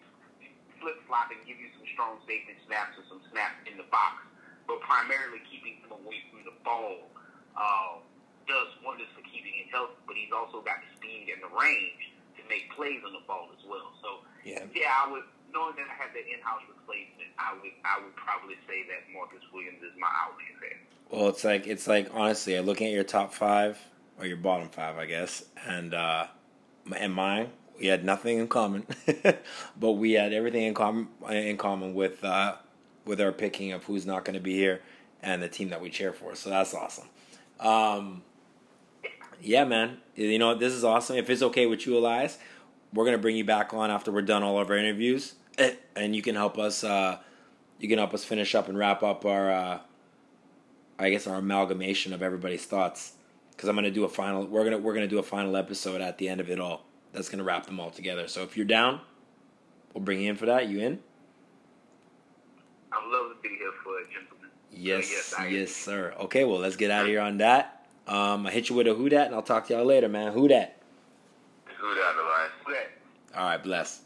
flip 0.80 0.98
flop 1.08 1.30
and 1.34 1.40
give 1.48 1.58
you 1.60 1.70
some 1.78 1.86
strong 1.94 2.20
safety 2.26 2.56
snaps 2.68 2.98
or 3.00 3.06
some 3.10 3.22
snaps 3.32 3.58
in 3.70 3.78
the 3.78 3.88
box, 3.90 4.22
but 4.70 4.80
primarily 4.84 5.42
keeping 5.50 5.80
him 5.82 5.92
away 5.92 6.22
from 6.30 6.44
the 6.46 6.56
ball 6.64 7.10
uh, 7.58 8.00
does 8.46 8.70
wonders 8.86 9.10
for 9.18 9.24
keeping 9.28 9.54
him 9.54 9.68
healthy. 9.74 9.98
But 10.06 10.16
he's 10.16 10.32
also 10.32 10.62
got 10.62 10.80
the 10.84 10.90
speed 11.00 11.34
and 11.34 11.40
the 11.42 11.52
range 11.52 12.14
to 12.38 12.42
make 12.48 12.70
plays 12.76 13.02
on 13.06 13.12
the 13.14 13.24
ball 13.26 13.50
as 13.56 13.64
well. 13.66 13.92
So 14.02 14.22
Yeah. 14.46 14.64
yeah, 14.74 14.94
I 14.94 15.12
would 15.12 15.26
knowing 15.54 15.76
that 15.80 15.88
I 15.88 15.96
have 16.04 16.12
the 16.14 16.20
in-house 16.20 16.62
replacement, 16.68 17.32
I 17.40 17.54
would 17.56 17.72
I 17.86 18.04
would 18.04 18.16
probably 18.16 18.56
say 18.68 18.84
that 18.92 19.08
Marcus 19.14 19.42
Williams 19.54 19.80
is 19.82 19.96
my 20.00 20.08
outlet 20.12 20.54
there. 20.62 20.80
Well, 21.10 21.30
it's 21.30 21.44
like 21.44 21.68
it's 21.68 21.88
like 21.88 22.10
honestly, 22.14 22.60
looking 22.60 22.88
at 22.88 22.94
your 22.94 23.04
top 23.04 23.34
five 23.34 23.80
or 24.20 24.26
your 24.26 24.38
bottom 24.38 24.70
five, 24.70 24.98
I 24.98 25.06
guess, 25.06 25.44
and 25.66 25.94
uh, 25.94 26.28
and 26.96 27.14
mine, 27.14 27.50
we 27.80 27.88
had 27.88 28.04
nothing 28.04 28.40
in 28.40 28.48
common, 28.48 28.86
but 29.80 29.92
we 29.94 30.14
had 30.14 30.34
everything 30.34 30.64
in 30.64 30.74
common 30.74 31.08
in 31.30 31.58
common 31.58 31.94
with 31.94 32.24
uh, 32.24 32.56
with 33.06 33.22
our 33.22 33.32
picking 33.32 33.72
of 33.72 33.84
who's 33.86 34.06
not 34.06 34.26
going 34.26 34.34
to 34.34 34.40
be 34.40 34.54
here 34.54 34.82
and 35.22 35.42
the 35.42 35.50
team 35.50 35.70
that 35.70 35.82
we 35.82 35.90
cheer 35.90 36.14
for. 36.14 36.36
So 36.36 36.50
that's 36.50 36.74
awesome. 36.74 37.08
Um, 37.60 38.24
yeah, 39.42 39.66
man, 39.66 39.98
you 40.16 40.40
know 40.40 40.56
this 40.56 40.74
is 40.74 40.84
awesome. 40.84 41.18
If 41.18 41.30
it's 41.30 41.42
okay 41.42 41.66
with 41.66 41.86
you, 41.86 41.98
Elias, 41.98 42.38
we're 42.94 43.06
gonna 43.06 43.18
bring 43.18 43.36
you 43.36 43.46
back 43.46 43.74
on 43.74 43.92
after 43.92 44.12
we're 44.12 44.22
done 44.22 44.44
all 44.44 44.60
of 44.60 44.70
our 44.70 44.78
interviews, 44.78 45.36
eh, 45.58 45.76
and 45.96 46.16
you 46.16 46.22
can 46.22 46.36
help 46.36 46.58
us. 46.58 46.84
Uh, 46.84 47.20
you 47.80 47.88
can 47.88 48.00
help 48.00 48.14
us 48.14 48.24
finish 48.24 48.56
up 48.56 48.70
and 48.70 48.78
wrap 48.78 49.04
up 49.04 49.26
our. 49.26 49.52
Uh, 49.52 49.80
I 51.00 51.12
guess 51.12 51.28
our 51.28 51.36
amalgamation 51.36 52.12
of 52.12 52.24
everybody's 52.24 52.66
thoughts 52.66 53.14
because 53.52 53.70
I'm 53.70 53.76
gonna 53.76 53.92
do 53.92 54.04
a 54.04 54.10
final. 54.10 54.46
We're 54.46 54.64
gonna 54.64 54.80
we're 54.80 54.94
gonna 54.94 55.08
do 55.08 55.20
a 55.20 55.24
final 55.24 55.56
episode 55.56 56.02
at 56.02 56.18
the 56.18 56.30
end 56.30 56.42
of 56.42 56.50
it 56.50 56.60
all. 56.60 56.87
That's 57.14 57.30
gonna 57.30 57.44
wrap 57.44 57.66
them 57.66 57.80
all 57.80 57.90
together. 57.90 58.28
So 58.28 58.44
if 58.44 58.58
you're 58.58 58.66
down, 58.66 59.02
we'll 59.94 60.04
bring 60.04 60.22
you 60.22 60.30
in 60.30 60.36
for 60.36 60.46
that. 60.46 60.68
You 60.68 60.80
in? 60.80 61.00
I'd 62.92 63.08
love 63.12 63.36
to 63.36 63.42
be 63.42 63.50
here 63.50 63.72
for 63.84 64.00
it, 64.00 64.08
gentlemen. 64.12 64.50
Yes, 64.72 65.10
yes, 65.12 65.52
yes, 65.52 65.72
sir. 65.72 66.14
Okay, 66.20 66.44
well 66.46 66.60
let's 66.60 66.76
get 66.76 66.92
out 66.92 67.02
of 67.02 67.08
here 67.08 67.22
on 67.22 67.38
that. 67.40 67.86
Um, 68.08 68.48
I 68.48 68.52
hit 68.52 68.70
you 68.70 68.76
with 68.76 68.88
a 68.88 68.94
who 68.94 69.10
dat, 69.10 69.28
and 69.28 69.36
I'll 69.36 69.42
talk 69.42 69.68
to 69.68 69.74
y'all 69.74 69.86
later, 69.86 70.08
man. 70.08 70.32
Who 70.32 70.48
dat? 70.48 70.82
Who 71.66 71.96
that, 71.96 72.16
Elias? 72.16 72.52
All 73.36 73.46
right, 73.46 73.62
bless. 73.62 74.02